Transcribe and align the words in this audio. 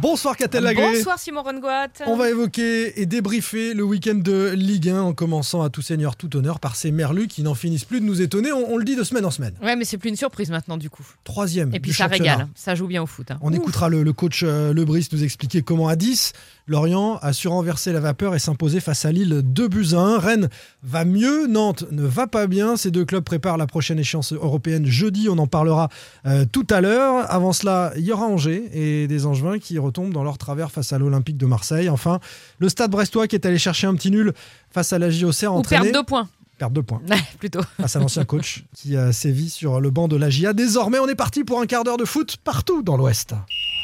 Bonsoir 0.00 0.36
Catel 0.36 0.62
Lagré. 0.62 0.92
Bonsoir 0.96 1.18
Simon 1.18 1.42
Rongoat. 1.42 1.88
On 2.06 2.14
va 2.16 2.30
évoquer 2.30 3.00
et 3.00 3.06
débriefer 3.06 3.74
le 3.74 3.82
week-end 3.82 4.14
de 4.14 4.50
Ligue 4.54 4.90
1 4.90 5.00
en 5.00 5.12
commençant 5.12 5.60
à 5.62 5.70
tout 5.70 5.82
seigneur, 5.82 6.14
tout 6.14 6.36
honneur 6.36 6.60
par 6.60 6.76
ces 6.76 6.92
merlus 6.92 7.26
qui 7.26 7.42
n'en 7.42 7.54
finissent 7.54 7.84
plus 7.84 8.00
de 8.00 8.04
nous 8.04 8.22
étonner. 8.22 8.52
On, 8.52 8.74
on 8.74 8.76
le 8.76 8.84
dit 8.84 8.94
de 8.94 9.02
semaine 9.02 9.24
en 9.24 9.32
semaine. 9.32 9.54
Ouais, 9.60 9.74
mais 9.74 9.84
c'est 9.84 9.98
plus 9.98 10.10
une 10.10 10.16
surprise 10.16 10.50
maintenant 10.50 10.76
du 10.76 10.88
coup. 10.88 11.04
Troisième. 11.24 11.74
Et 11.74 11.80
puis 11.80 11.92
ça 11.92 12.04
championnat. 12.04 12.32
régale, 12.32 12.48
ça 12.54 12.76
joue 12.76 12.86
bien 12.86 13.02
au 13.02 13.06
foot. 13.06 13.30
hein. 13.32 13.38
On 13.40 13.52
écoutera 13.52 13.88
le, 13.88 14.04
le 14.04 14.12
coach 14.12 14.42
euh, 14.44 14.72
Lebris 14.72 15.08
nous 15.12 15.24
expliquer 15.24 15.62
comment 15.62 15.88
à 15.88 15.96
10, 15.96 16.32
Lorient 16.68 17.16
a 17.20 17.32
su 17.32 17.48
renverser 17.48 17.92
la 17.92 18.00
vapeur 18.00 18.36
et 18.36 18.38
s'imposer 18.38 18.78
face 18.78 19.04
à 19.04 19.10
Lille 19.10 19.40
2 19.42 19.68
buts 19.68 19.86
à 19.94 19.98
1. 19.98 20.18
Rennes 20.18 20.48
va 20.84 21.04
mieux, 21.04 21.46
Nantes 21.48 21.84
ne 21.90 22.02
va 22.04 22.26
pas 22.28 22.46
bien. 22.46 22.76
Ces 22.76 22.90
deux 22.92 23.04
clubs 23.04 23.24
préparent 23.24 23.56
la 23.56 23.66
prochaine 23.66 23.98
échéance 23.98 24.32
européenne 24.32 24.86
jeudi. 24.86 25.28
On 25.28 25.38
en 25.38 25.46
parlera 25.48 25.88
euh, 26.26 26.44
tout 26.50 26.66
à 26.70 26.80
l'heure. 26.80 27.24
Avant 27.32 27.52
cela, 27.52 27.92
il 27.96 28.04
y 28.04 28.12
aura 28.12 28.26
Angers 28.26 28.68
et 28.72 29.08
des 29.08 29.26
Angevins 29.26 29.58
qui 29.58 29.78
retombent 29.88 30.12
dans 30.12 30.24
leur 30.24 30.38
travers 30.38 30.70
face 30.70 30.92
à 30.92 30.98
l'Olympique 30.98 31.36
de 31.36 31.46
Marseille. 31.46 31.88
Enfin, 31.88 32.20
le 32.58 32.68
stade 32.68 32.90
brestois 32.90 33.26
qui 33.26 33.36
est 33.36 33.46
allé 33.46 33.58
chercher 33.58 33.86
un 33.86 33.94
petit 33.94 34.10
nul 34.10 34.32
face 34.70 34.92
à 34.92 34.98
la 34.98 35.10
JOCR 35.10 35.54
Ou 35.54 35.62
perdre 35.62 35.92
deux 35.92 36.04
points. 36.04 36.28
Perdre 36.58 36.74
deux 36.74 36.82
points 36.82 37.00
plutôt. 37.38 37.60
face 37.80 37.96
à 37.96 38.00
l'ancien 38.00 38.24
coach 38.24 38.64
qui 38.74 38.96
a 38.96 39.12
sévi 39.12 39.48
sur 39.48 39.80
le 39.80 39.90
banc 39.90 40.08
de 40.08 40.16
la 40.16 40.28
GIA. 40.28 40.52
Désormais, 40.52 40.98
on 40.98 41.08
est 41.08 41.14
parti 41.14 41.44
pour 41.44 41.60
un 41.60 41.66
quart 41.66 41.84
d'heure 41.84 41.96
de 41.96 42.04
foot 42.04 42.36
partout 42.42 42.82
dans 42.82 42.96
l'Ouest. 42.96 43.34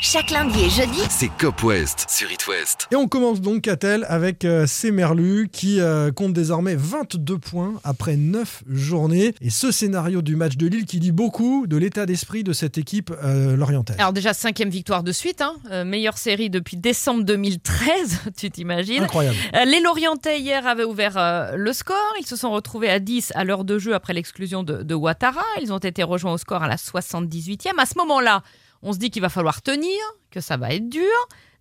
Chaque 0.00 0.30
lundi 0.30 0.64
et 0.64 0.68
jeudi, 0.70 1.00
C'est 1.08 1.28
Cop 1.28 1.62
West 1.62 2.06
sur 2.10 2.30
It 2.30 2.46
West. 2.46 2.88
Et 2.92 2.96
on 2.96 3.08
commence 3.08 3.40
donc, 3.40 3.62
Catel, 3.62 4.04
avec 4.08 4.44
euh, 4.44 4.66
ces 4.66 4.90
Merlus 4.90 5.48
qui 5.50 5.80
euh, 5.80 6.12
comptent 6.12 6.34
désormais 6.34 6.74
22 6.76 7.38
points 7.38 7.74
après 7.84 8.16
9 8.16 8.64
journées. 8.68 9.34
Et 9.40 9.48
ce 9.48 9.70
scénario 9.72 10.20
du 10.20 10.36
match 10.36 10.56
de 10.56 10.66
Lille 10.66 10.84
qui 10.84 11.00
dit 11.00 11.12
beaucoup 11.12 11.66
de 11.66 11.76
l'état 11.78 12.04
d'esprit 12.04 12.44
de 12.44 12.52
cette 12.52 12.76
équipe 12.76 13.12
euh, 13.22 13.56
lorientaise. 13.56 13.96
Alors 13.98 14.12
déjà 14.12 14.34
cinquième 14.34 14.68
victoire 14.68 15.04
de 15.04 15.12
suite, 15.12 15.40
hein. 15.40 15.54
Euh, 15.70 15.84
meilleure 15.84 16.18
série 16.18 16.50
depuis 16.50 16.76
décembre 16.76 17.24
2013, 17.24 18.20
tu 18.36 18.50
t'imagines. 18.50 19.04
Incroyable. 19.04 19.36
Euh, 19.54 19.64
Les 19.64 19.80
Lorientais 19.80 20.38
hier 20.38 20.66
avaient 20.66 20.84
ouvert 20.84 21.16
euh, 21.16 21.56
le 21.56 21.72
score. 21.72 21.96
Ils 22.20 22.26
se 22.26 22.36
sont 22.36 22.50
retrouvés 22.50 22.90
à 22.90 22.98
10 22.98 23.32
à 23.34 23.44
l'heure 23.44 23.64
de 23.64 23.78
jeu 23.78 23.94
après 23.94 24.12
l'exclusion 24.12 24.62
de, 24.64 24.82
de 24.82 24.94
Ouattara. 24.94 25.42
Ils 25.62 25.72
ont 25.72 25.78
été 25.78 26.02
rejoints 26.02 26.32
au 26.34 26.38
score 26.38 26.62
à 26.62 26.68
la 26.68 26.76
78e. 26.76 27.70
À 27.78 27.86
ce 27.86 27.96
moment-là, 27.98 28.42
on 28.84 28.92
se 28.92 28.98
dit 28.98 29.10
qu'il 29.10 29.22
va 29.22 29.28
falloir 29.28 29.62
tenir, 29.62 29.98
que 30.30 30.40
ça 30.40 30.56
va 30.56 30.72
être 30.72 30.88
dur. 30.88 31.10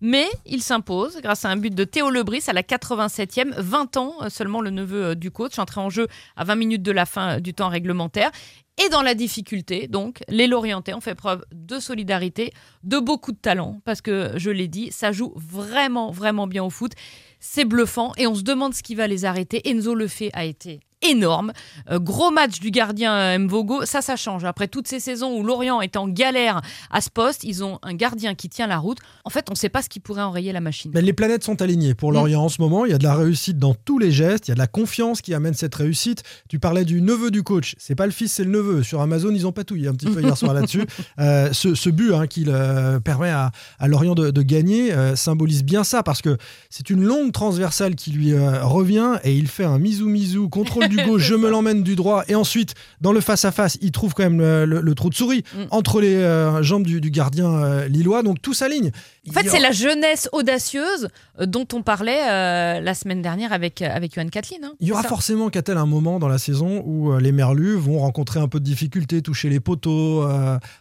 Mais 0.05 0.27
ils 0.45 0.61
s'imposent 0.61 1.21
grâce 1.21 1.45
à 1.45 1.49
un 1.49 1.55
but 1.55 1.73
de 1.73 1.85
Théo 1.85 2.09
Lebris 2.09 2.43
à 2.47 2.53
la 2.53 2.61
87e, 2.61 3.53
20 3.57 3.95
ans 3.95 4.15
euh, 4.21 4.29
seulement 4.29 4.59
le 4.59 4.69
neveu 4.69 5.03
euh, 5.05 5.15
du 5.15 5.31
coach, 5.31 5.57
entré 5.59 5.79
en 5.79 5.89
jeu 5.89 6.09
à 6.35 6.43
20 6.43 6.55
minutes 6.55 6.83
de 6.83 6.91
la 6.91 7.05
fin 7.05 7.37
euh, 7.37 7.39
du 7.39 7.53
temps 7.53 7.69
réglementaire. 7.69 8.29
Et 8.83 8.89
dans 8.89 9.01
la 9.01 9.13
difficulté, 9.13 9.87
donc, 9.87 10.21
les 10.27 10.47
Lorientais 10.47 10.93
ont 10.93 10.99
fait 10.99 11.15
preuve 11.15 11.45
de 11.53 11.79
solidarité, 11.79 12.51
de 12.83 12.99
beaucoup 12.99 13.31
de 13.31 13.37
talent, 13.37 13.79
parce 13.85 14.01
que, 14.01 14.31
je 14.35 14.49
l'ai 14.49 14.67
dit, 14.67 14.91
ça 14.91 15.13
joue 15.13 15.31
vraiment, 15.37 16.11
vraiment 16.11 16.47
bien 16.47 16.63
au 16.63 16.69
foot. 16.69 16.91
C'est 17.39 17.65
bluffant 17.65 18.11
et 18.17 18.27
on 18.27 18.35
se 18.35 18.41
demande 18.41 18.73
ce 18.73 18.83
qui 18.83 18.95
va 18.95 19.07
les 19.07 19.23
arrêter. 19.23 19.69
Enzo 19.69 19.95
Lefebvre 19.95 20.31
a 20.33 20.43
été 20.43 20.81
énorme. 21.03 21.51
Euh, 21.89 21.99
gros 21.99 22.31
match 22.31 22.59
du 22.59 22.71
gardien 22.71 23.13
euh, 23.13 23.39
Mvogo, 23.39 23.85
ça, 23.85 24.01
ça 24.01 24.15
change. 24.15 24.43
Après 24.45 24.67
toutes 24.67 24.87
ces 24.87 24.99
saisons 24.99 25.35
où 25.37 25.43
Lorient 25.43 25.81
est 25.81 25.97
en 25.97 26.07
galère 26.07 26.61
à 26.91 27.01
ce 27.01 27.09
poste, 27.09 27.43
ils 27.43 27.63
ont 27.63 27.79
un 27.83 27.93
gardien 27.93 28.35
qui 28.35 28.49
tient 28.49 28.67
la 28.67 28.77
route. 28.77 28.97
En 29.25 29.29
fait, 29.29 29.45
on 29.49 29.53
ne 29.53 29.57
sait 29.57 29.69
pas 29.69 29.81
ce 29.81 29.89
qui 29.89 29.99
pourrait 29.99 30.21
enrayer 30.21 30.51
la 30.51 30.61
machine. 30.61 30.91
Mais 30.93 31.01
les 31.01 31.13
planètes 31.13 31.43
sont 31.43 31.61
alignées 31.61 31.93
pour 31.93 32.11
Lorient 32.11 32.43
en 32.43 32.49
ce 32.49 32.61
moment. 32.61 32.85
Il 32.85 32.91
y 32.91 32.95
a 32.95 32.97
de 32.97 33.03
la 33.03 33.15
réussite 33.15 33.57
dans 33.57 33.73
tous 33.73 33.99
les 33.99 34.11
gestes. 34.11 34.47
Il 34.47 34.51
y 34.51 34.53
a 34.53 34.55
de 34.55 34.59
la 34.59 34.67
confiance 34.67 35.21
qui 35.21 35.33
amène 35.33 35.53
cette 35.53 35.75
réussite. 35.75 36.23
Tu 36.49 36.59
parlais 36.59 36.85
du 36.85 37.01
neveu 37.01 37.31
du 37.31 37.43
coach. 37.43 37.75
C'est 37.77 37.95
pas 37.95 38.05
le 38.05 38.11
fils, 38.11 38.33
c'est 38.33 38.43
le 38.43 38.51
neveu. 38.51 38.83
Sur 38.83 39.01
Amazon, 39.01 39.31
ils 39.33 39.45
ont 39.45 39.51
patouillé 39.51 39.87
un 39.87 39.93
petit 39.93 40.07
peu 40.07 40.21
hier 40.21 40.37
soir 40.37 40.53
là-dessus. 40.53 40.83
Euh, 41.19 41.49
ce, 41.53 41.75
ce 41.75 41.89
but 41.89 42.13
hein, 42.13 42.27
qui 42.27 42.45
euh, 42.47 42.99
permet 42.99 43.29
à, 43.29 43.51
à 43.77 43.87
Lorient 43.87 44.15
de, 44.15 44.31
de 44.31 44.41
gagner 44.41 44.91
symbolise 45.15 45.63
bien 45.63 45.83
ça 45.83 46.01
parce 46.01 46.21
que 46.21 46.37
c'est 46.69 46.89
une 46.89 47.03
longue 47.03 47.31
transversale 47.31 47.95
qui 47.95 48.11
lui 48.11 48.33
revient 48.33 49.19
et 49.23 49.35
il 49.35 49.47
fait 49.47 49.63
un 49.63 49.77
misou-misou, 49.77 50.49
contrôle 50.49 50.87
je 51.17 51.35
me 51.35 51.49
l'emmène 51.49 51.83
du 51.83 51.95
droit. 51.95 52.23
Et 52.27 52.35
ensuite, 52.35 52.73
dans 53.01 53.11
le 53.11 53.21
face-à-face, 53.21 53.77
il 53.81 53.91
trouve 53.91 54.13
quand 54.13 54.23
même 54.23 54.39
le, 54.39 54.65
le- 54.65 54.81
le 54.81 54.95
trou 54.95 55.09
de 55.09 55.15
souris 55.15 55.43
Mm. 55.55 55.63
entre 55.71 56.01
les 56.01 56.15
euh, 56.15 56.61
jambes 56.63 56.85
du, 56.85 56.99
du 57.01 57.11
gardien 57.11 57.49
euh, 57.51 57.87
lillois. 57.87 58.23
Donc 58.23 58.41
tout 58.41 58.53
s'aligne. 58.53 58.91
En 59.29 59.33
fait, 59.33 59.47
c'est 59.49 59.59
la 59.59 59.71
jeunesse 59.71 60.27
audacieuse 60.33 61.07
euh, 61.39 61.45
dont 61.45 61.65
on 61.73 61.81
parlait 61.81 62.21
euh, 62.29 62.79
la 62.81 62.93
semaine 62.93 63.21
dernière 63.21 63.53
avec, 63.53 63.81
avec 63.81 64.15
Johan 64.15 64.27
Kathleen. 64.27 64.63
hein. 64.65 64.73
Il 64.79 64.87
y 64.87 64.91
aura 64.91 65.01
ça. 65.03 65.07
forcément, 65.09 65.49
qu'a-t-elle, 65.49 65.77
un 65.77 65.85
moment 65.85 66.19
dans 66.19 66.27
la 66.27 66.37
saison 66.37 66.81
où 66.85 67.17
les 67.17 67.31
Merlus 67.31 67.75
vont 67.77 67.99
rencontrer 67.99 68.39
un 68.39 68.47
peu 68.47 68.59
de 68.59 68.65
difficulté, 68.65 69.21
toucher 69.21 69.49
les 69.49 69.59
poteaux, 69.59 70.25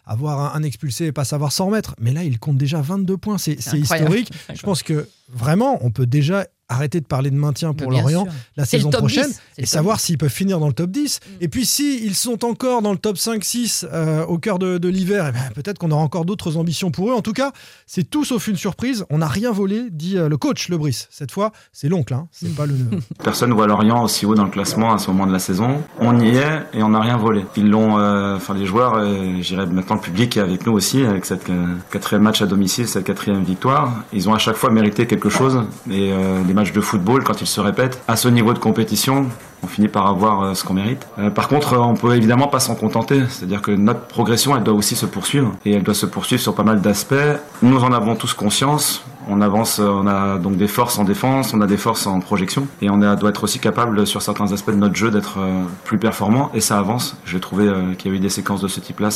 avoir 0.05 0.55
un, 0.55 0.59
un 0.59 0.63
expulsé 0.63 1.05
et 1.05 1.11
pas 1.11 1.23
savoir 1.23 1.51
s'en 1.51 1.67
remettre. 1.67 1.95
Mais 1.99 2.11
là, 2.11 2.23
il 2.23 2.39
compte 2.39 2.57
déjà 2.57 2.81
22 2.81 3.17
points. 3.17 3.37
C'est 3.37 3.53
historique. 3.73 4.31
Je 4.53 4.61
pense 4.61 4.83
que 4.83 5.07
vraiment, 5.29 5.79
on 5.81 5.91
peut 5.91 6.05
déjà 6.05 6.45
arrêter 6.73 6.99
de 6.99 7.05
parler 7.05 7.29
de 7.29 7.35
maintien 7.35 7.73
pour 7.73 7.91
Lorient 7.91 8.23
sûr. 8.23 8.33
la 8.57 8.65
saison 8.65 8.89
top 8.89 9.01
prochaine 9.01 9.27
10, 9.27 9.41
c'est 9.55 9.61
et 9.63 9.65
savoir 9.65 9.99
s'ils 9.99 10.17
peuvent 10.17 10.29
finir 10.29 10.59
dans 10.59 10.67
le 10.67 10.73
top 10.73 10.91
10. 10.91 11.19
Mm. 11.19 11.29
Et 11.41 11.47
puis, 11.47 11.65
s'ils 11.65 12.15
sont 12.15 12.45
encore 12.45 12.81
dans 12.81 12.91
le 12.91 12.97
top 12.97 13.17
5-6 13.17 13.85
euh, 13.91 14.25
au 14.25 14.37
cœur 14.37 14.59
de, 14.59 14.77
de 14.77 14.89
l'hiver, 14.89 15.27
eh 15.29 15.31
ben, 15.31 15.53
peut-être 15.55 15.77
qu'on 15.77 15.91
aura 15.91 16.01
encore 16.01 16.25
d'autres 16.25 16.57
ambitions 16.57 16.91
pour 16.91 17.09
eux. 17.09 17.13
En 17.13 17.21
tout 17.21 17.33
cas, 17.33 17.51
c'est 17.85 18.09
tout 18.09 18.25
sauf 18.25 18.47
une 18.47 18.57
surprise. 18.57 19.05
On 19.09 19.19
n'a 19.19 19.27
rien 19.27 19.51
volé, 19.51 19.89
dit 19.91 20.17
euh, 20.17 20.29
le 20.29 20.37
coach, 20.37 20.69
le 20.69 20.77
Brice. 20.77 21.07
Cette 21.11 21.31
fois, 21.31 21.51
c'est 21.71 21.89
l'oncle, 21.89 22.13
hein, 22.13 22.27
c'est 22.31 22.53
pas 22.55 22.65
le 22.65 22.73
neveu. 22.73 22.99
Personne 23.23 23.49
ne 23.49 23.55
voit 23.55 23.67
Lorient 23.67 24.03
aussi 24.03 24.25
haut 24.25 24.35
dans 24.35 24.45
le 24.45 24.49
classement 24.49 24.93
à 24.93 24.97
ce 24.97 25.07
moment 25.07 25.25
de 25.25 25.33
la 25.33 25.39
saison. 25.39 25.81
On 25.99 26.19
y 26.19 26.37
est 26.37 26.63
et 26.73 26.83
on 26.83 26.89
n'a 26.89 26.99
rien 26.99 27.17
volé. 27.17 27.45
Ils 27.55 27.69
l'ont, 27.69 27.97
euh, 27.97 28.35
enfin 28.35 28.53
les 28.53 28.65
joueurs, 28.65 28.95
euh, 28.95 29.41
j'irais 29.41 29.65
maintenant 29.65 29.95
le 29.95 30.01
public 30.01 30.37
est 30.37 30.41
avec 30.41 30.65
nous 30.65 30.73
aussi 30.73 31.05
avec 31.05 31.25
cette 31.25 31.49
euh, 31.49 31.75
quatrième 31.91 32.23
match 32.23 32.41
à 32.41 32.45
domicile, 32.45 32.87
cette 32.87 33.05
quatrième 33.05 33.43
victoire. 33.43 34.03
Ils 34.13 34.29
ont 34.29 34.33
à 34.33 34.37
chaque 34.37 34.55
fois 34.55 34.69
mérité 34.71 35.05
quelque 35.07 35.29
chose. 35.29 35.63
Et 35.89 36.11
euh, 36.11 36.41
les 36.47 36.53
matchs 36.53 36.62
de 36.71 36.81
football, 36.81 37.23
quand 37.23 37.41
ils 37.41 37.47
se 37.47 37.59
répètent 37.59 38.01
à 38.07 38.15
ce 38.15 38.27
niveau 38.27 38.53
de 38.53 38.59
compétition, 38.59 39.25
on 39.63 39.67
finit 39.67 39.87
par 39.87 40.07
avoir 40.07 40.41
euh, 40.41 40.53
ce 40.53 40.63
qu'on 40.63 40.73
mérite. 40.73 41.07
Euh, 41.17 41.29
par 41.29 41.47
contre, 41.47 41.73
euh, 41.73 41.79
on 41.79 41.95
peut 41.95 42.15
évidemment 42.15 42.47
pas 42.47 42.59
s'en 42.59 42.75
contenter. 42.75 43.23
C'est-à-dire 43.29 43.61
que 43.61 43.71
notre 43.71 44.01
progression, 44.01 44.55
elle 44.55 44.63
doit 44.63 44.73
aussi 44.73 44.95
se 44.95 45.05
poursuivre. 45.05 45.53
Et 45.65 45.73
elle 45.73 45.83
doit 45.83 45.93
se 45.93 46.05
poursuivre 46.05 46.41
sur 46.41 46.53
pas 46.53 46.63
mal 46.63 46.81
d'aspects. 46.81 47.15
Nous 47.61 47.83
en 47.83 47.91
avons 47.91 48.15
tous 48.15 48.33
conscience. 48.33 49.03
On 49.29 49.41
avance, 49.41 49.79
euh, 49.79 49.87
on 49.87 50.07
a 50.07 50.37
donc 50.37 50.57
des 50.57 50.67
forces 50.67 50.97
en 50.99 51.03
défense, 51.03 51.53
on 51.53 51.61
a 51.61 51.67
des 51.67 51.77
forces 51.77 52.07
en 52.07 52.19
projection. 52.19 52.67
Et 52.81 52.89
on 52.89 52.97
doit 52.97 53.29
être 53.29 53.43
aussi 53.43 53.59
capable, 53.59 54.05
sur 54.05 54.21
certains 54.21 54.51
aspects 54.51 54.71
de 54.71 54.77
notre 54.77 54.95
jeu, 54.95 55.11
d'être 55.11 55.37
euh, 55.39 55.63
plus 55.83 55.97
performant. 55.97 56.49
Et 56.53 56.61
ça 56.61 56.77
avance. 56.77 57.17
J'ai 57.25 57.39
trouvé 57.39 57.67
euh, 57.67 57.93
qu'il 57.93 58.11
y 58.11 58.13
a 58.13 58.17
eu 58.17 58.19
des 58.19 58.29
séquences 58.29 58.61
de 58.61 58.67
ce 58.67 58.79
type-là 58.79 59.09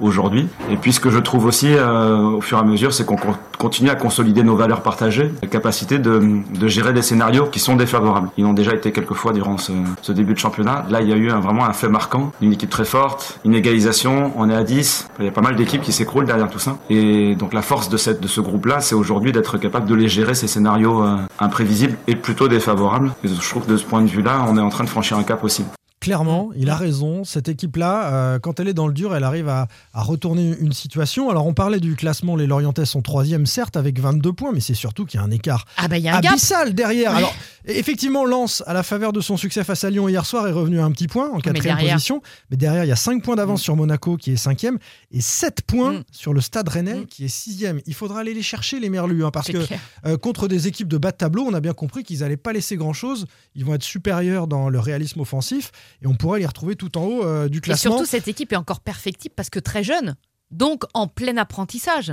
aujourd'hui. 0.00 0.48
Et 0.70 0.76
puis 0.76 0.92
ce 0.92 1.00
que 1.00 1.10
je 1.10 1.18
trouve 1.18 1.46
aussi, 1.46 1.74
au 1.74 2.40
fur 2.40 2.58
et 2.58 2.60
à 2.60 2.64
mesure, 2.64 2.92
c'est 2.92 3.04
qu'on 3.04 3.16
con- 3.16 3.34
continue 3.56 3.90
à 3.90 3.94
consolider 3.94 4.42
nos 4.42 4.56
valeurs 4.56 4.82
partagées, 4.82 5.30
la 5.42 5.48
capacité 5.48 5.98
de, 5.98 6.42
gérer 6.66 6.92
des 6.92 7.02
scénarios 7.02 7.46
qui 7.46 7.58
sont 7.58 7.76
défavorables. 7.76 8.28
Ils 8.36 8.44
ont 8.44 8.52
déjà 8.52 8.74
été 8.74 8.92
quelques 8.92 9.14
fois 9.14 9.32
durant 9.32 9.56
ce, 9.58 9.72
début 10.12 10.34
de 10.34 10.38
championnat. 10.38 10.86
Là, 10.88 11.00
il 11.00 11.08
y 11.08 11.12
a 11.12 11.16
eu 11.16 11.28
vraiment 11.28 11.64
un 11.64 11.72
fait 11.72 11.88
marquant, 11.88 12.32
une 12.40 12.52
équipe 12.52 12.70
très 12.70 12.84
forte, 12.84 13.38
une 13.44 13.54
égalisation, 13.54 14.32
on 14.36 14.48
est 14.50 14.54
à 14.54 14.64
10. 14.64 15.08
Il 15.18 15.24
y 15.26 15.28
a 15.28 15.32
pas 15.32 15.40
mal 15.40 15.56
d'équipes 15.56 15.82
qui 15.82 15.92
s'écroulent 15.92 16.26
derrière 16.26 16.48
tout 16.48 16.58
ça. 16.58 16.78
Et 16.90 17.34
donc 17.34 17.52
la 17.52 17.62
force 17.62 17.88
de 17.88 17.96
ce 17.96 18.40
groupe-là, 18.40 18.80
c'est 18.80 18.94
aujourd'hui 18.94 19.32
d'être 19.32 19.45
capable 19.54 19.86
de 19.86 19.94
les 19.94 20.08
gérer, 20.08 20.34
ces 20.34 20.48
scénarios 20.48 21.02
euh, 21.02 21.16
imprévisibles 21.38 21.96
et 22.06 22.16
plutôt 22.16 22.48
défavorables. 22.48 23.12
Et 23.24 23.28
je 23.28 23.48
trouve 23.48 23.64
que 23.64 23.72
de 23.72 23.76
ce 23.76 23.84
point 23.84 24.02
de 24.02 24.08
vue-là, 24.08 24.44
on 24.48 24.56
est 24.56 24.60
en 24.60 24.68
train 24.68 24.84
de 24.84 24.88
franchir 24.88 25.16
un 25.16 25.22
cap 25.22 25.42
aussi. 25.44 25.64
Clairement, 26.00 26.50
il 26.54 26.68
a 26.68 26.76
raison. 26.76 27.24
Cette 27.24 27.48
équipe-là, 27.48 28.12
euh, 28.12 28.38
quand 28.38 28.60
elle 28.60 28.68
est 28.68 28.74
dans 28.74 28.86
le 28.86 28.92
dur, 28.92 29.16
elle 29.16 29.24
arrive 29.24 29.48
à, 29.48 29.66
à 29.94 30.02
retourner 30.02 30.54
une 30.60 30.72
situation. 30.72 31.30
Alors, 31.30 31.46
on 31.46 31.54
parlait 31.54 31.80
du 31.80 31.96
classement. 31.96 32.36
Les 32.36 32.46
Lorientais 32.46 32.84
sont 32.84 33.00
troisième, 33.00 33.46
certes, 33.46 33.76
avec 33.78 33.98
22 33.98 34.32
points, 34.34 34.52
mais 34.52 34.60
c'est 34.60 34.74
surtout 34.74 35.06
qu'il 35.06 35.18
y 35.18 35.22
a 35.22 35.26
un 35.26 35.30
écart 35.30 35.64
Ah 35.78 35.88
bah 35.88 35.96
y 35.98 36.06
a 36.08 36.16
un 36.16 36.20
gap. 36.20 36.32
abyssal 36.32 36.74
derrière. 36.74 37.16
Alors, 37.16 37.34
effectivement, 37.64 38.24
Lens, 38.26 38.62
à 38.66 38.74
la 38.74 38.82
faveur 38.82 39.12
de 39.14 39.20
son 39.22 39.36
succès 39.38 39.64
face 39.64 39.84
à 39.84 39.90
Lyon 39.90 40.06
hier 40.08 40.26
soir, 40.26 40.46
est 40.46 40.52
revenu 40.52 40.80
à 40.80 40.84
un 40.84 40.90
petit 40.92 41.08
point 41.08 41.30
en 41.30 41.40
quatrième 41.40 41.76
derrière- 41.76 41.94
position. 41.94 42.20
Mais 42.50 42.58
derrière, 42.58 42.84
il 42.84 42.88
y 42.88 42.92
a 42.92 42.96
5 42.96 43.22
points 43.22 43.36
d'avance 43.36 43.62
sur 43.62 43.74
Monaco, 43.74 44.18
qui 44.18 44.32
est 44.32 44.36
cinquième, 44.36 44.78
et 45.12 45.22
7 45.22 45.62
points 45.62 45.94
Mm. 45.94 46.02
sur 46.12 46.34
le 46.34 46.42
Stade 46.42 46.68
Rennais, 46.68 47.00
Mm. 47.00 47.06
qui 47.06 47.24
est 47.24 47.28
sixième. 47.28 47.80
Il 47.86 47.94
faudra 47.94 48.20
aller 48.20 48.34
les 48.34 48.42
chercher, 48.42 48.80
les 48.80 48.90
Merlus, 48.90 49.24
hein, 49.24 49.30
parce 49.32 49.48
que 49.50 49.58
euh, 50.04 50.18
contre 50.18 50.46
des 50.46 50.68
équipes 50.68 50.88
de 50.88 50.98
bas 50.98 51.10
de 51.10 51.16
tableau, 51.16 51.44
on 51.48 51.54
a 51.54 51.60
bien 51.60 51.72
compris 51.72 52.04
qu'ils 52.04 52.20
n'allaient 52.20 52.36
pas 52.36 52.52
laisser 52.52 52.76
grand-chose. 52.76 53.26
Ils 53.54 53.64
vont 53.64 53.72
être 53.74 53.82
supérieurs 53.82 54.46
dans 54.46 54.68
le 54.68 54.78
réalisme 54.78 55.20
offensif 55.20 55.72
et 56.02 56.06
on 56.06 56.14
pourrait 56.14 56.40
les 56.40 56.46
retrouver 56.46 56.76
tout 56.76 56.96
en 56.98 57.04
haut 57.04 57.24
euh, 57.24 57.48
du 57.48 57.58
Et 57.58 57.60
classement. 57.60 57.92
surtout, 57.92 58.06
cette 58.06 58.28
équipe 58.28 58.52
est 58.52 58.56
encore 58.56 58.80
perfectible 58.80 59.34
parce 59.34 59.50
que 59.50 59.58
très 59.58 59.82
jeune, 59.82 60.16
donc 60.50 60.84
en 60.94 61.08
plein 61.08 61.36
apprentissage. 61.36 62.12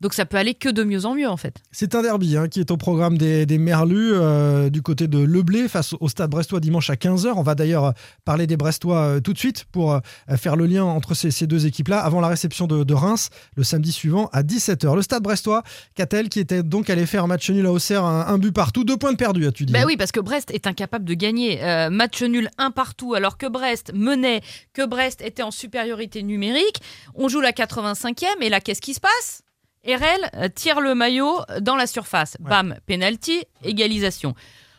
Donc 0.00 0.14
ça 0.14 0.24
peut 0.24 0.38
aller 0.38 0.54
que 0.54 0.68
de 0.70 0.82
mieux 0.82 1.04
en 1.04 1.14
mieux 1.14 1.28
en 1.28 1.36
fait. 1.36 1.56
C'est 1.72 1.94
un 1.94 2.02
derby 2.02 2.36
hein, 2.36 2.48
qui 2.48 2.60
est 2.60 2.70
au 2.70 2.78
programme 2.78 3.18
des, 3.18 3.44
des 3.44 3.58
Merlus 3.58 4.12
euh, 4.14 4.70
du 4.70 4.80
côté 4.80 5.08
de 5.08 5.18
Leblé 5.18 5.68
face 5.68 5.94
au 6.00 6.08
Stade 6.08 6.30
Brestois 6.30 6.60
dimanche 6.60 6.88
à 6.88 6.94
15h. 6.94 7.32
On 7.36 7.42
va 7.42 7.54
d'ailleurs 7.54 7.84
euh, 7.84 7.92
parler 8.24 8.46
des 8.46 8.56
Brestois 8.56 8.96
euh, 8.96 9.20
tout 9.20 9.34
de 9.34 9.38
suite 9.38 9.66
pour 9.72 9.92
euh, 9.92 10.00
faire 10.36 10.56
le 10.56 10.66
lien 10.66 10.84
entre 10.84 11.14
ces, 11.14 11.30
ces 11.30 11.46
deux 11.46 11.66
équipes-là 11.66 12.00
avant 12.00 12.20
la 12.20 12.28
réception 12.28 12.66
de, 12.66 12.82
de 12.82 12.94
Reims 12.94 13.28
le 13.56 13.62
samedi 13.62 13.92
suivant 13.92 14.30
à 14.32 14.42
17h. 14.42 14.96
Le 14.96 15.02
Stade 15.02 15.22
Brestois, 15.22 15.62
Catel 15.94 16.30
qui 16.30 16.40
était 16.40 16.62
donc 16.62 16.88
allé 16.88 17.04
faire 17.04 17.24
un 17.24 17.26
match 17.26 17.50
nul 17.50 17.66
à 17.66 17.72
Auxerre, 17.72 18.04
un, 18.04 18.26
un 18.26 18.38
but 18.38 18.52
partout, 18.52 18.84
deux 18.84 18.96
points 18.96 19.12
de 19.12 19.18
perdu, 19.18 19.46
as-tu 19.46 19.66
dit 19.66 19.72
Bah 19.72 19.84
oui, 19.86 19.98
parce 19.98 20.12
que 20.12 20.20
Brest 20.20 20.50
est 20.50 20.66
incapable 20.66 21.04
de 21.04 21.14
gagner. 21.14 21.60
Match 21.90 22.22
nul 22.22 22.48
un 22.56 22.70
partout, 22.70 23.14
alors 23.14 23.36
que 23.36 23.46
Brest 23.46 23.92
menait, 23.94 24.40
que 24.72 24.86
Brest 24.86 25.20
était 25.20 25.42
en 25.42 25.50
supériorité 25.50 26.22
numérique. 26.22 26.80
On 27.14 27.28
joue 27.28 27.40
la 27.40 27.52
85e, 27.52 28.24
et 28.40 28.48
là, 28.48 28.60
qu'est-ce 28.60 28.80
qui 28.80 28.94
se 28.94 29.00
passe? 29.00 29.42
RL 29.86 30.30
euh, 30.36 30.48
tire 30.54 30.80
le 30.80 30.94
maillot 30.94 31.38
dans 31.60 31.76
la 31.76 31.86
surface. 31.86 32.36
Ouais. 32.40 32.50
Bam, 32.50 32.76
penalty, 32.86 33.42
égalisation. 33.64 34.34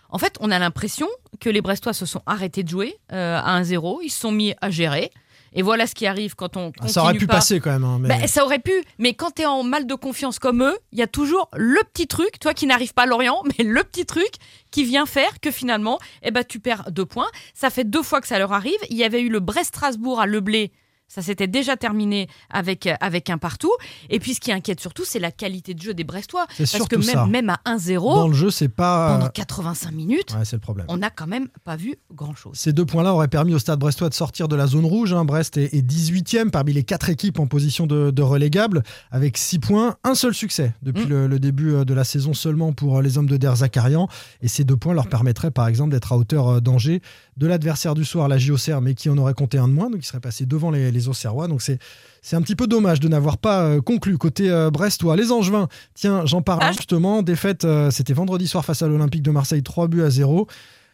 En 0.10 0.18
fait, 0.18 0.36
on 0.42 0.52
a 0.52 0.60
l'impression 0.60 1.08
que 1.40 1.50
les 1.50 1.62
Brestois 1.62 1.94
se 1.94 2.06
sont 2.06 2.22
arrêtés 2.26 2.64
de 2.64 2.70
jouer 2.70 2.98
euh, 3.14 3.40
à 3.42 3.62
1-0. 3.62 4.00
Ils 4.04 4.10
se 4.10 4.20
sont 4.20 4.32
mis 4.32 4.54
à 4.62 4.70
gérer. 4.70 5.10
Et 5.54 5.64
voilà 5.64 5.86
ce 5.86 5.96
qui 5.96 6.06
arrive 6.08 6.36
quand 6.36 6.56
on 6.56 6.72
Ah, 6.80 6.88
Ça 6.88 7.02
aurait 7.02 7.14
pu 7.16 7.28
pas. 7.28 7.36
passer 7.36 7.60
quand 7.60 7.72
même. 7.72 7.84
hein, 7.84 7.98
mais... 8.00 8.08
Ben, 8.08 8.28
ça 8.28 8.46
aurait 8.46 8.60
pu, 8.60 8.72
mais 9.00 9.14
quand 9.16 9.32
tu 9.32 9.42
es 9.42 9.46
en 9.46 9.64
mal 9.64 9.86
de 9.86 9.96
confiance 9.96 10.40
comme 10.40 10.64
eux, 10.64 10.78
il 10.94 11.00
y 11.00 11.02
a 11.02 11.08
toujours 11.08 11.50
le 11.54 11.82
petit 11.94 12.08
truc, 12.08 12.40
toi 12.40 12.54
qui 12.54 12.68
n'arrives 12.68 12.94
pas 12.94 13.04
à 13.04 13.06
Lorient, 13.06 13.42
mais 13.58 13.66
le 13.66 13.84
petit 13.84 14.06
truc 14.06 14.30
qui 14.72 14.86
vient 14.86 15.06
faire 15.06 15.40
que 15.42 15.52
finalement, 15.52 16.00
eh 16.24 16.32
ben, 16.32 16.44
tu 16.46 16.60
perds 16.62 16.90
deux 16.92 17.06
points. 17.06 17.28
Ça 17.54 17.70
fait 17.70 17.84
deux 17.84 18.04
fois 18.04 18.22
que 18.22 18.28
ça 18.28 18.40
leur 18.40 18.54
arrive. 18.54 18.78
Il 18.90 18.96
y 18.98 19.04
avait 19.04 19.22
eu 19.22 19.30
le 19.30 19.42
Brest-Strasbourg 19.42 20.22
à 20.22 20.26
Leblé. 20.26 20.72
Ça 21.14 21.22
s'était 21.22 21.48
déjà 21.48 21.76
terminé 21.76 22.28
avec, 22.50 22.88
euh, 22.88 22.94
avec 23.02 23.30
un 23.30 23.38
partout. 23.38 23.72
Et 24.10 24.20
puis 24.20 24.34
ce 24.34 24.40
qui 24.40 24.52
inquiète 24.52 24.80
surtout, 24.80 25.04
c'est 25.06 25.20
la 25.20 25.32
qualité 25.32 25.74
de 25.74 25.82
jeu 25.82 25.94
des 25.94 26.04
Brestois. 26.06 26.46
Parce 26.58 26.88
que 26.88 27.02
ça. 27.02 27.26
même, 27.26 27.50
à 27.50 27.60
1-0, 27.66 28.00
Dans 28.16 28.28
le 28.30 28.34
jeu, 28.34 28.50
c'est 28.50 28.70
pas. 28.70 29.18
pendant 29.18 29.30
85 29.30 29.92
minutes, 29.92 30.34
Ouais, 30.34 30.46
c'est 30.46 30.56
le 30.56 30.62
problème. 30.62 30.86
on 30.90 30.98
n'a 30.98 31.10
quand 31.10 31.28
même 31.28 31.48
pas 31.66 31.76
vu 31.76 31.96
grand-chose. 32.14 32.54
Ces 32.56 32.72
deux 32.72 32.86
points-là 32.86 33.14
auraient 33.14 33.28
permis 33.28 33.54
au 33.54 33.60
Stade 33.60 33.80
brestois 33.80 34.08
de 34.10 34.14
sortir 34.14 34.48
de 34.48 34.56
la 34.56 34.68
zone 34.68 34.86
rouge. 34.86 35.12
hein. 35.14 35.26
Brest 35.26 35.58
est, 35.58 35.74
est 35.74 35.82
18e 35.86 36.50
parmi 36.50 36.72
les 36.74 36.84
quatre 36.84 37.10
équipes 37.10 37.40
en 37.40 37.48
position 37.48 37.88
de, 37.88 38.12
de 38.12 38.22
relégable, 38.22 38.84
avec 39.12 39.38
6 39.38 39.60
points, 39.60 39.98
un 40.04 40.16
seul 40.16 40.34
succès 40.34 40.74
depuis 40.82 41.06
Mm. 41.06 41.10
le, 41.10 41.28
le 41.28 41.40
début 41.40 41.74
euh, 41.74 41.84
de 41.86 41.94
la 41.94 42.04
saison 42.04 42.34
seulement 42.34 42.72
pour 42.74 42.98
euh, 42.98 43.02
les 43.02 43.18
hommes 43.18 43.28
de 43.28 43.38
Der 43.38 43.56
Zakarian. 43.56 44.08
Et 44.42 44.48
ces 44.48 44.64
deux 44.64 44.78
points 44.78 44.94
leur 44.94 45.08
permettraient 45.08 45.52
par 45.52 45.68
exemple 45.68 45.92
d'être 45.92 46.12
à 46.14 46.18
hauteur 46.18 46.48
euh, 46.48 46.60
d'Angers, 46.62 47.02
de 47.38 47.48
l'adversaire 47.48 47.96
du 47.96 48.06
soir, 48.06 48.28
la 48.28 48.38
JOCR, 48.38 48.82
mais 48.82 48.94
qui 48.94 49.10
en 49.10 49.18
aurait 49.18 49.34
compté 49.34 49.58
un 49.58 49.68
de 49.68 49.74
moins, 49.74 49.90
donc 49.90 50.00
il 50.02 50.06
serait 50.06 50.20
passé 50.20 50.46
devant 50.46 50.70
les, 50.72 50.92
les 50.92 51.01
Auxerrois. 51.08 51.48
Donc 51.48 51.62
c'est 51.62 51.80
c'est 52.24 52.36
un 52.36 52.42
petit 52.42 52.56
peu 52.56 52.68
dommage 52.68 53.00
de 53.00 53.08
n'avoir 53.08 53.38
pas 53.40 53.62
euh, 53.64 53.82
conclu 53.82 54.18
côté 54.18 54.50
euh, 54.52 54.70
brestois. 54.70 55.16
Les 55.16 55.32
Angevins, 55.32 55.68
tiens, 55.96 56.26
j'en 56.26 56.42
parle 56.44 56.60
Ah. 56.64 56.72
justement. 56.72 57.24
Défaite, 57.24 57.66
euh, 57.66 57.90
c'était 57.90 58.14
vendredi 58.14 58.48
soir 58.48 58.64
face 58.64 58.82
à 58.84 58.88
l'Olympique 58.88 59.24
de 59.24 59.32
Marseille, 59.32 59.64
3 59.64 59.88
buts 59.88 60.04
à 60.04 60.10
0 60.12 60.48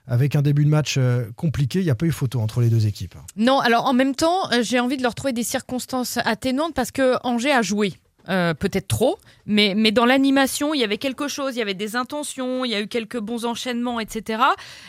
avec 0.09 0.38
un 0.38 0.42
début 0.42 0.63
de 0.63 0.69
match 0.69 0.95
euh, 0.98 1.25
compliqué. 1.36 1.80
Il 1.80 1.83
n'y 1.83 1.89
a 1.89 1.95
pas 1.95 2.06
eu 2.06 2.13
photo 2.13 2.39
entre 2.39 2.62
les 2.62 2.69
deux 2.69 2.88
équipes. 2.88 3.15
Non, 3.36 3.59
alors 3.59 3.86
en 3.88 3.94
même 3.94 4.15
temps, 4.15 4.50
j'ai 4.62 4.80
envie 4.80 4.95
de 4.95 5.04
leur 5.04 5.15
trouver 5.15 5.33
des 5.33 5.44
circonstances 5.44 6.18
atténuantes 6.24 6.74
parce 6.74 6.92
que 6.92 7.15
Angers 7.25 7.51
a 7.51 7.62
joué. 7.62 7.94
Euh, 8.29 8.53
peut-être 8.53 8.89
trop, 8.89 9.18
mais, 9.45 9.74
mais 9.75 9.91
dans 9.91 10.06
l'animation, 10.06 10.74
il 10.74 10.81
y 10.81 10.83
avait 10.83 10.97
quelque 10.97 11.29
chose, 11.29 11.56
il 11.56 11.59
y 11.59 11.62
avait 11.62 11.74
des 11.74 11.95
intentions, 11.95 12.65
il 12.65 12.71
y 12.71 12.75
a 12.75 12.81
eu 12.81 12.88
quelques 12.88 13.19
bons 13.19 13.45
enchaînements, 13.45 14.01
etc. 14.01 14.44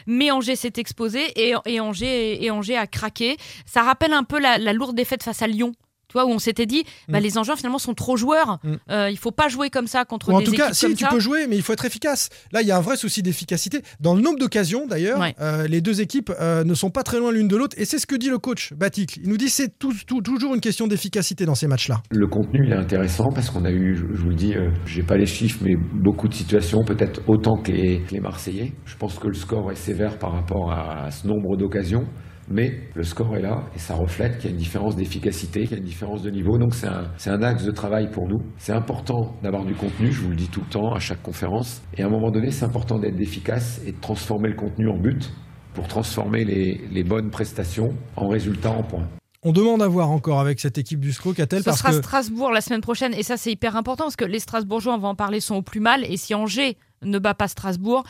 Mais 0.06 0.32
Angers 0.32 0.56
s'est 0.56 0.72
exposé 0.76 1.20
et, 1.36 1.54
et, 1.66 1.78
Angers, 1.78 2.44
et 2.44 2.50
Angers 2.50 2.76
a 2.76 2.88
craqué. 2.88 3.36
Ça 3.64 3.82
rappelle 3.82 4.12
un 4.12 4.24
peu 4.24 4.40
la, 4.40 4.58
la 4.58 4.72
lourde 4.72 4.96
défaite 4.96 5.22
face 5.22 5.42
à 5.42 5.46
Lyon. 5.46 5.72
Tu 6.08 6.14
vois, 6.14 6.24
où 6.24 6.30
on 6.30 6.38
s'était 6.38 6.66
dit, 6.66 6.84
bah, 7.08 7.20
Mm. 7.20 7.22
les 7.22 7.38
Angevins 7.38 7.56
finalement 7.56 7.78
sont 7.78 7.94
trop 7.94 8.16
joueurs. 8.16 8.58
Mm. 8.64 8.74
Euh, 8.90 9.10
il 9.10 9.18
faut 9.18 9.30
pas 9.30 9.48
jouer 9.48 9.68
comme 9.70 9.86
ça 9.86 10.04
contre 10.04 10.30
Ou 10.30 10.36
en 10.36 10.38
des 10.38 10.44
tout 10.44 10.52
cas, 10.52 10.72
si 10.72 10.86
tu 10.94 11.04
ça. 11.04 11.08
peux 11.10 11.20
jouer, 11.20 11.46
mais 11.46 11.56
il 11.56 11.62
faut 11.62 11.72
être 11.74 11.84
efficace. 11.84 12.30
Là, 12.52 12.62
il 12.62 12.68
y 12.68 12.70
a 12.70 12.76
un 12.76 12.80
vrai 12.80 12.96
souci 12.96 13.22
d'efficacité. 13.22 13.82
Dans 14.00 14.14
le 14.14 14.22
nombre 14.22 14.38
d'occasions, 14.38 14.86
d'ailleurs, 14.86 15.20
Ouais. 15.20 15.34
euh, 15.40 15.66
les 15.68 15.80
deux 15.80 16.00
équipes 16.00 16.30
euh, 16.40 16.64
ne 16.64 16.74
sont 16.74 16.90
pas 16.90 17.02
très 17.02 17.18
loin 17.18 17.30
l'une 17.32 17.48
de 17.48 17.56
l'autre. 17.56 17.76
Et 17.78 17.84
c'est 17.84 17.98
ce 17.98 18.06
que 18.06 18.16
dit 18.16 18.30
le 18.30 18.38
coach 18.38 18.72
Batic. 18.74 19.18
Il 19.22 19.28
nous 19.28 19.36
dit 19.36 19.48
c'est 19.50 19.78
tout- 19.78 19.92
tout- 20.06 20.22
toujours 20.22 20.54
une 20.54 20.60
question 20.60 20.86
d'efficacité 20.86 21.44
dans 21.44 21.54
ces 21.54 21.66
matchs-là. 21.66 22.00
Le 22.10 22.26
contenu 22.26 22.60
il 22.66 22.72
est 22.72 22.76
intéressant 22.76 23.28
parce 23.34 23.50
qu'on 23.50 23.64
a 23.64 23.70
eu, 23.70 23.94
je, 23.94 24.04
je 24.16 24.22
vous 24.22 24.28
le 24.30 24.34
dis, 24.34 24.54
euh, 24.54 24.70
j'ai 24.86 25.02
pas 25.02 25.16
les 25.16 25.26
chiffres, 25.26 25.60
mais 25.62 25.74
beaucoup 25.76 26.28
de 26.28 26.34
situations, 26.34 26.82
peut-être 26.84 27.20
autant 27.28 27.56
que 27.62 27.70
les, 27.72 28.02
que 28.02 28.12
les 28.14 28.20
Marseillais. 28.20 28.72
Je 28.86 28.96
pense 28.96 29.18
que 29.18 29.28
le 29.28 29.34
score 29.34 29.70
est 29.70 29.76
sévère 29.76 30.18
par 30.18 30.32
rapport 30.32 30.72
à, 30.72 31.10
ce 31.10 31.26
nombre 31.26 31.56
d'occasions, 31.56 32.04
mais 32.50 32.80
le 32.94 33.02
score 33.02 33.36
est 33.36 33.42
là 33.42 33.64
et 33.74 33.78
ça 33.78 33.94
reflète 33.94 34.38
qu'il 34.38 34.46
y 34.46 34.48
a 34.48 34.50
une 34.52 34.58
différence 34.58 34.96
d'efficacité, 34.96 35.62
qu'il 35.62 35.72
y 35.72 35.74
a 35.74 35.78
une 35.78 35.84
différence 35.84 36.22
de 36.22 36.30
niveau. 36.30 36.58
Donc 36.58 36.74
c'est 36.74 36.86
un, 36.86 37.10
c'est 37.16 37.30
un 37.30 37.42
axe 37.42 37.64
de 37.64 37.70
travail 37.70 38.10
pour 38.10 38.28
nous. 38.28 38.40
C'est 38.56 38.72
important 38.72 39.34
d'avoir 39.42 39.64
du 39.64 39.74
contenu, 39.74 40.10
je 40.12 40.22
vous 40.22 40.30
le 40.30 40.36
dis 40.36 40.48
tout 40.48 40.60
le 40.60 40.70
temps 40.70 40.92
à 40.92 40.98
chaque 40.98 41.22
conférence. 41.22 41.82
Et 41.96 42.02
à 42.02 42.06
un 42.06 42.10
moment 42.10 42.30
donné, 42.30 42.50
c'est 42.50 42.64
important 42.64 42.98
d'être 42.98 43.20
efficace 43.20 43.80
et 43.86 43.92
de 43.92 44.00
transformer 44.00 44.48
le 44.48 44.56
contenu 44.56 44.88
en 44.88 44.98
but 44.98 45.32
pour 45.74 45.86
transformer 45.86 46.44
les, 46.44 46.80
les 46.90 47.04
bonnes 47.04 47.30
prestations 47.30 47.90
en 48.16 48.28
résultats 48.28 48.72
en 48.72 48.82
points. 48.82 49.08
On 49.44 49.52
demande 49.52 49.82
à 49.82 49.86
voir 49.86 50.10
encore 50.10 50.40
avec 50.40 50.58
cette 50.58 50.78
équipe 50.78 50.98
du 50.98 51.12
SCO, 51.12 51.32
qu'a-t-elle 51.32 51.60
Ce 51.60 51.66
Parce 51.66 51.78
sera 51.78 51.90
que 51.90 51.98
Strasbourg 51.98 52.50
la 52.50 52.60
semaine 52.60 52.80
prochaine 52.80 53.14
et 53.14 53.22
ça 53.22 53.36
c'est 53.36 53.52
hyper 53.52 53.76
important 53.76 54.04
parce 54.04 54.16
que 54.16 54.24
les 54.24 54.40
Strasbourgeois, 54.40 54.94
on 54.94 54.98
va 54.98 55.08
en 55.08 55.14
parler, 55.14 55.38
sont 55.38 55.54
au 55.54 55.62
plus 55.62 55.78
mal 55.78 56.04
et 56.04 56.16
si 56.16 56.34
Angers 56.34 56.76
ne 57.02 57.18
bat 57.18 57.34
pas 57.34 57.48
Strasbourg, 57.48 58.04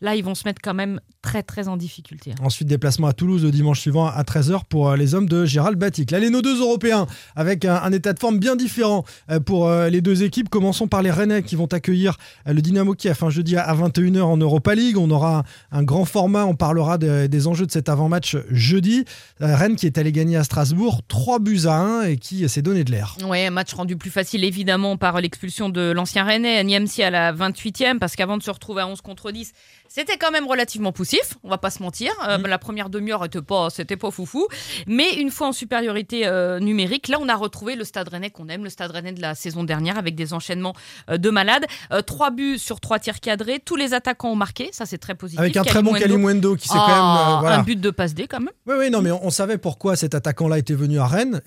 là 0.00 0.14
ils 0.16 0.24
vont 0.24 0.34
se 0.34 0.42
mettre 0.46 0.60
quand 0.62 0.74
même 0.74 1.00
très 1.22 1.42
très 1.42 1.68
en 1.68 1.76
difficulté. 1.76 2.32
hein. 2.32 2.42
Ensuite, 2.44 2.68
déplacement 2.68 3.06
à 3.06 3.12
Toulouse 3.14 3.44
le 3.44 3.50
dimanche 3.50 3.80
suivant 3.80 4.06
à 4.06 4.22
13h 4.22 4.60
pour 4.68 4.90
euh, 4.90 4.96
les 4.96 5.14
hommes 5.14 5.28
de 5.28 5.44
Gérald 5.46 5.78
Batic. 5.78 6.10
Là, 6.10 6.18
les 6.18 6.28
nos 6.30 6.42
deux 6.42 6.60
Européens 6.60 7.06
avec 7.36 7.64
un, 7.64 7.76
un 7.76 7.92
état 7.92 8.12
de 8.12 8.18
forme 8.18 8.38
bien 8.38 8.56
différent 8.56 9.04
euh, 9.30 9.40
pour 9.40 9.68
euh, 9.68 9.88
les 9.88 10.00
deux 10.02 10.22
équipes. 10.22 10.48
Commençons 10.50 10.86
par 10.86 11.00
les 11.02 11.10
Rennais 11.10 11.42
qui 11.42 11.56
vont 11.56 11.66
accueillir 11.66 12.16
le 12.46 12.60
Dynamo 12.60 12.94
Kiev 12.94 13.18
un 13.22 13.30
jeudi 13.30 13.56
à 13.56 13.74
21h 13.74 14.20
en 14.22 14.36
Europa 14.36 14.74
League. 14.74 14.98
On 14.98 15.10
aura 15.10 15.38
un, 15.72 15.78
un 15.78 15.82
grand 15.82 16.04
format. 16.04 16.44
On 16.44 16.54
parlera 16.54 16.98
de- 16.98 17.26
des 17.26 17.46
enjeux 17.46 17.64
de 17.66 17.72
cet 17.72 17.88
avant-match 17.88 18.36
jeudi. 18.50 19.04
Rennes 19.40 19.76
qui 19.76 19.86
est 19.86 19.96
allé 19.98 20.12
gagner 20.12 20.36
à 20.36 20.44
Strasbourg 20.44 21.00
3 21.08 21.38
buts 21.38 21.60
à 21.66 21.78
1 21.78 22.02
et 22.02 22.16
qui 22.18 22.46
s'est 22.48 22.62
donné 22.62 22.84
de 22.84 22.90
l'air. 22.90 23.16
Un 23.22 23.50
match 23.50 23.72
rendu 23.74 23.96
plus 23.96 24.10
facile 24.10 24.44
évidemment 24.44 24.96
par 24.96 25.20
l'expulsion 25.20 25.68
de 25.70 25.90
l'ancien 25.90 26.24
Rennais, 26.24 26.62
Niamsi 26.64 27.02
à 27.02 27.10
la 27.10 27.32
28e, 27.32 27.98
parce 27.98 28.14
qu'avant 28.16 28.33
de 28.36 28.42
se 28.42 28.50
retrouver 28.50 28.82
à 28.82 28.86
11 28.86 29.00
contre 29.00 29.30
10, 29.30 29.52
c'était 29.96 30.16
quand 30.16 30.32
même 30.32 30.48
relativement 30.48 30.90
poussif, 30.90 31.34
on 31.44 31.48
va 31.48 31.58
pas 31.58 31.70
se 31.70 31.80
mentir. 31.80 32.10
Euh, 32.28 32.38
Mm. 32.38 32.46
La 32.48 32.58
première 32.58 32.90
demi-heure 32.90 33.24
était 33.24 33.40
pas, 33.40 33.70
c'était 33.70 33.96
pas 33.96 34.10
foufou. 34.10 34.48
Mais 34.88 35.14
une 35.14 35.30
fois 35.30 35.46
en 35.48 35.52
supériorité 35.52 36.26
euh, 36.26 36.58
numérique, 36.58 37.06
là 37.06 37.18
on 37.20 37.28
a 37.28 37.36
retrouvé 37.36 37.76
le 37.76 37.84
stade 37.84 38.08
Rennais 38.08 38.30
qu'on 38.30 38.48
aime, 38.48 38.64
le 38.64 38.70
stade 38.70 38.90
Rennais 38.90 39.12
de 39.12 39.20
la 39.22 39.36
saison 39.36 39.62
dernière 39.62 39.96
avec 39.96 40.16
des 40.16 40.32
enchaînements 40.32 40.74
euh, 41.10 41.16
de 41.16 41.30
malades. 41.30 41.64
Trois 42.06 42.30
buts 42.32 42.58
sur 42.58 42.80
trois 42.80 42.98
tirs 42.98 43.20
cadrés, 43.20 43.60
tous 43.64 43.76
les 43.76 43.94
attaquants 43.94 44.30
ont 44.32 44.36
marqué, 44.36 44.70
ça 44.72 44.84
c'est 44.84 44.98
très 44.98 45.14
positif. 45.14 45.38
Avec 45.38 45.56
un 45.56 45.62
très 45.62 45.80
bon 45.82 45.92
Kalimwendo 45.92 46.56
qui 46.56 46.66
s'est 46.66 46.74
Ah, 46.76 46.84
quand 46.88 47.30
même. 47.32 47.40
voilà. 47.40 47.58
Un 47.60 47.62
but 47.62 47.80
de 47.80 47.90
passe 47.90 48.14
D 48.14 48.26
quand 48.26 48.40
même. 48.40 48.50
Oui, 48.66 48.74
oui, 48.78 48.90
non, 48.90 49.00
mais 49.00 49.12
on, 49.12 49.24
on 49.24 49.30
savait 49.30 49.58
pourquoi 49.58 49.94
cet 49.94 50.14
attaquant-là 50.16 50.58
était 50.58 50.74
venu 50.74 50.98
à 50.98 51.06
Rennes. 51.06 51.40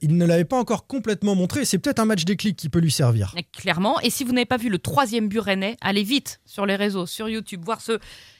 Il 0.00 0.16
ne 0.16 0.24
l'avait 0.24 0.44
pas 0.46 0.56
encore 0.58 0.86
complètement 0.86 1.34
montré. 1.34 1.64
C'est 1.66 1.78
peut-être 1.78 1.98
un 2.00 2.06
match 2.06 2.24
déclic 2.24 2.56
qui 2.56 2.68
peut 2.70 2.78
lui 2.78 2.90
servir. 2.90 3.34
Clairement. 3.52 4.00
Et 4.00 4.08
si 4.10 4.24
vous 4.24 4.32
n'avez 4.32 4.46
pas 4.46 4.56
vu 4.56 4.68
le 4.70 4.78
troisième 4.78 5.28
but 5.28 5.40
rennais, 5.40 5.76
allez 5.82 6.02
vite 6.02 6.40
sur 6.46 6.64
les 6.66 6.76
réseaux, 6.76 7.04
sur 7.06 7.28
YouTube, 7.28 7.62
voir 7.64 7.80
ce 7.80 7.89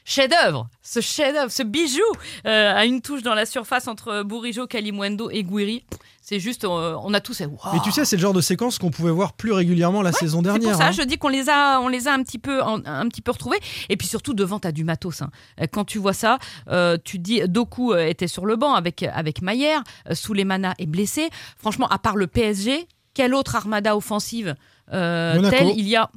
chef-d'œuvre, 0.05 0.67
ce 0.81 0.99
chef-d'œuvre, 0.99 1.51
ce 1.51 1.63
bijou 1.63 2.01
euh, 2.45 2.73
à 2.75 2.85
une 2.85 3.01
touche 3.01 3.21
dans 3.23 3.35
la 3.35 3.45
surface 3.45 3.87
entre 3.87 4.23
Bourigeau, 4.23 4.67
Kalimwendo 4.67 5.29
et 5.29 5.43
Gouiri. 5.43 5.83
C'est 6.23 6.39
juste, 6.39 6.65
euh, 6.65 6.95
on 7.03 7.13
a 7.13 7.19
tous. 7.19 7.41
Wow. 7.41 7.57
Mais 7.73 7.79
tu 7.83 7.91
sais, 7.91 8.05
c'est 8.05 8.15
le 8.15 8.21
genre 8.21 8.33
de 8.33 8.41
séquence 8.41 8.77
qu'on 8.77 8.91
pouvait 8.91 9.11
voir 9.11 9.33
plus 9.33 9.51
régulièrement 9.51 10.01
la 10.01 10.11
saison 10.11 10.37
C'est 10.39 10.43
dernière. 10.43 10.69
pour 10.73 10.77
ça, 10.81 10.87
hein. 10.87 10.91
je 10.91 11.01
dis 11.01 11.17
qu'on 11.17 11.29
les 11.29 11.49
a, 11.49 11.79
on 11.81 11.87
les 11.87 12.07
a 12.07 12.13
un 12.13 12.21
petit 12.23 12.37
peu, 12.37 12.61
un 12.63 13.07
petit 13.09 13.21
peu 13.21 13.31
retrouvés. 13.31 13.59
Et 13.89 13.97
puis 13.97 14.07
surtout 14.07 14.33
devant, 14.33 14.59
t'as 14.59 14.71
du 14.71 14.83
matos. 14.83 15.23
hein. 15.23 15.31
Euh, 15.59 15.65
Quand 15.71 15.83
tu 15.83 15.97
vois 15.97 16.13
ça, 16.13 16.37
euh, 16.69 16.97
tu 17.03 17.17
te 17.17 17.23
dis, 17.23 17.41
Doku 17.47 17.95
était 17.95 18.27
sur 18.27 18.45
le 18.45 18.55
banc 18.55 18.73
avec 18.75 19.03
avec 19.03 19.41
euh, 19.43 20.13
Souleymana 20.15 20.73
est 20.77 20.85
blessé. 20.85 21.29
Franchement, 21.57 21.87
à 21.89 21.97
part 21.97 22.15
le 22.15 22.27
PSG, 22.27 22.87
quelle 23.13 23.33
autre 23.33 23.55
armada 23.55 23.97
offensive 23.97 24.55
telle 24.89 25.73
il 25.75 25.87
y 25.87 25.95
a 25.95 26.09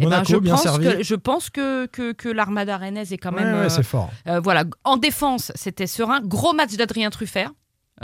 Eh 0.00 0.06
ben, 0.06 0.22
je, 0.26 0.36
bien 0.36 0.54
pense 0.54 0.62
servi. 0.62 0.84
que, 0.98 1.02
je 1.02 1.14
pense 1.14 1.50
que, 1.50 1.86
que, 1.86 2.12
que 2.12 2.28
l'armada 2.28 2.76
rennaise 2.76 3.12
est 3.12 3.18
quand 3.18 3.32
même. 3.32 3.52
ouais, 3.54 3.66
euh, 3.66 3.68
c'est 3.68 3.82
fort. 3.82 4.10
euh, 4.26 4.40
voilà, 4.40 4.64
en 4.84 4.96
défense, 4.96 5.52
c'était 5.54 5.86
serein. 5.86 6.20
Gros 6.22 6.52
match 6.52 6.74
d'Adrien 6.76 7.10
Truffert, 7.10 7.50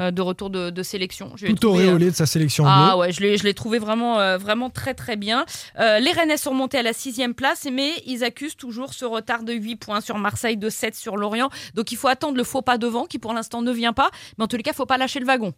euh, 0.01 0.11
de 0.11 0.21
retour 0.23 0.51
de, 0.51 0.71
de 0.71 0.83
sélection. 0.83 1.31
Je 1.37 1.47
Tout 1.47 1.55
trouvé, 1.55 1.85
euh, 1.85 1.87
auréolé 1.87 2.11
de 2.11 2.17
sa 2.17 2.27
sélection 2.27 2.65
ah 2.67 2.91
bleue. 2.91 2.99
ouais, 3.01 3.13
je 3.13 3.43
l'ai, 3.45 3.55
trouvé 3.55 3.79
vraiment, 3.79 4.19
euh, 4.19 4.39
vraiment 4.39 4.69
très 4.71 4.93
très 4.95 5.15
bien. 5.17 5.45
Euh, 5.79 6.01
les 6.01 6.11
Rennais 6.11 6.37
sont 6.37 6.51
remontés 6.51 6.79
à 6.79 6.83
la 6.83 6.93
sixième 6.93 7.33
place, 7.33 7.69
mais 7.73 7.91
ils 8.07 8.25
accusent 8.25 8.57
toujours 8.57 8.93
ce 8.93 9.05
retard 9.05 9.45
de 9.45 9.53
8 9.53 9.77
points 9.77 10.01
sur 10.01 10.19
Marseille, 10.19 10.57
de 10.57 10.69
7 10.69 10.97
sur 10.97 11.17
Lorient. 11.17 11.49
Donc 11.75 11.93
il 11.93 11.97
faut 11.97 12.09
attendre 12.09 12.37
le 12.37 12.43
faux 12.45 12.63
pas 12.63 12.77
devant, 12.77 13.05
qui 13.05 13.21
pour 13.21 13.33
l'instant 13.35 13.63
ne 13.63 13.71
vient 13.71 13.93
pas. 13.93 14.11
Mais 14.37 14.45
en 14.45 14.49
tous 14.49 14.57
les 14.57 14.65
cas, 14.65 14.73
il 14.73 14.77
faut 14.77 14.85
pas 14.87 14.99
lâcher 14.99 15.21
le 15.21 15.27
wagon. 15.27 15.53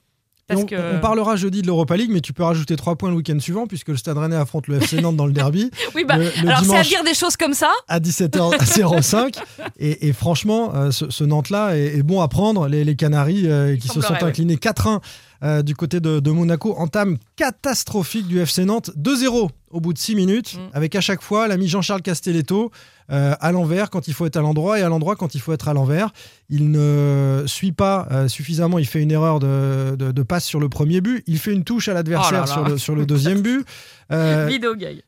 Parce 0.49 0.62
on, 0.62 0.67
que... 0.67 0.97
on 0.97 1.00
parlera 1.00 1.35
jeudi 1.35 1.61
de 1.62 1.67
l'Europa 1.67 1.97
League, 1.97 2.11
mais 2.12 2.21
tu 2.21 2.33
peux 2.33 2.45
rajouter 2.45 2.76
3 2.76 2.95
points 2.97 3.11
le 3.11 3.17
week-end 3.17 3.38
suivant, 3.41 3.67
puisque 3.67 3.88
le 3.88 3.97
Stade 3.97 4.17
Rennais 4.17 4.37
affronte 4.37 4.69
le 4.69 4.76
FC 4.81 5.00
Nantes 5.03 5.17
dans 5.17 5.26
le 5.26 5.33
derby 5.33 5.71
Oui, 5.97 6.05
bah, 6.07 6.17
le- 6.19 6.31
le 6.43 6.49
alors 6.49 6.65
c'est 6.65 6.76
à 6.76 6.83
dire 6.83 7.03
des 7.03 7.15
choses 7.15 7.37
comme 7.37 7.53
ça. 7.55 7.71
à 7.88 7.99
17h05. 7.99 9.38
et, 9.79 10.09
et 10.09 10.12
franchement, 10.12 10.73
euh, 10.75 10.91
ce, 10.91 11.11
ce 11.11 11.25
Nantes-là 11.25 11.76
est, 11.76 11.97
est 11.99 12.03
bon 12.03 12.21
à 12.21 12.29
prendre. 12.29 12.69
Les, 12.69 12.85
les 12.85 12.97
Canaries 12.97 13.49
euh, 13.49 13.76
qui 13.76 13.88
se 13.88 14.00
sont 14.00 14.15
inclinés 14.23 14.57
4-1 14.57 15.00
euh, 15.43 15.62
du 15.62 15.75
côté 15.75 16.00
de, 16.00 16.21
de 16.21 16.31
Monaco, 16.31 16.75
entame 16.78 17.16
catastrophique 17.37 18.26
du 18.26 18.40
FC 18.40 18.64
Nantes 18.64 18.90
2-0 18.99 19.49
au 19.71 19.81
bout 19.81 19.93
de 19.93 19.99
6 19.99 20.14
minutes, 20.14 20.55
Mm. 20.57 20.59
avec 20.75 20.95
à 20.95 21.00
chaque 21.00 21.23
fois 21.23 21.49
l'ami 21.49 21.69
Jean-Charles 21.69 22.00
Castelletto 22.02 22.71
euh, 23.11 23.35
à 23.40 23.52
l'envers 23.52 23.90
quand 23.90 24.09
il 24.09 24.14
faut 24.14 24.25
être 24.26 24.37
à 24.37 24.40
l'endroit 24.40 24.78
et 24.78 24.83
à 24.83 24.88
l'endroit 24.88 25.16
quand 25.16 25.35
il 25.35 25.40
faut 25.40 25.52
être 25.52 25.69
à 25.69 25.75
l'envers. 25.75 26.11
Il 26.49 26.71
ne 26.71 27.43
suit 27.47 27.73
pas 27.73 28.07
euh, 28.11 28.28
suffisamment, 28.28 28.78
il 28.78 28.87
fait 28.87 29.00
une 29.02 29.11
erreur 29.11 29.38
de, 29.40 29.97
de- 29.97 30.12
de 30.12 30.23
passe 30.23 30.45
sur 30.45 30.61
le 30.61 30.69
premier 30.69 31.00
but, 31.00 31.23
il 31.26 31.38
fait 31.38 31.52
une 31.52 31.64
touche 31.64 31.88
à 31.88 31.95
l'adversaire 31.95 32.45
Oh 32.47 32.50
sur, 32.52 32.64
le, 32.64 32.78
sur 32.78 32.95
le 32.95 33.05
deuxième 33.07 33.40
but. 33.43 33.66
Euh, 34.12 34.49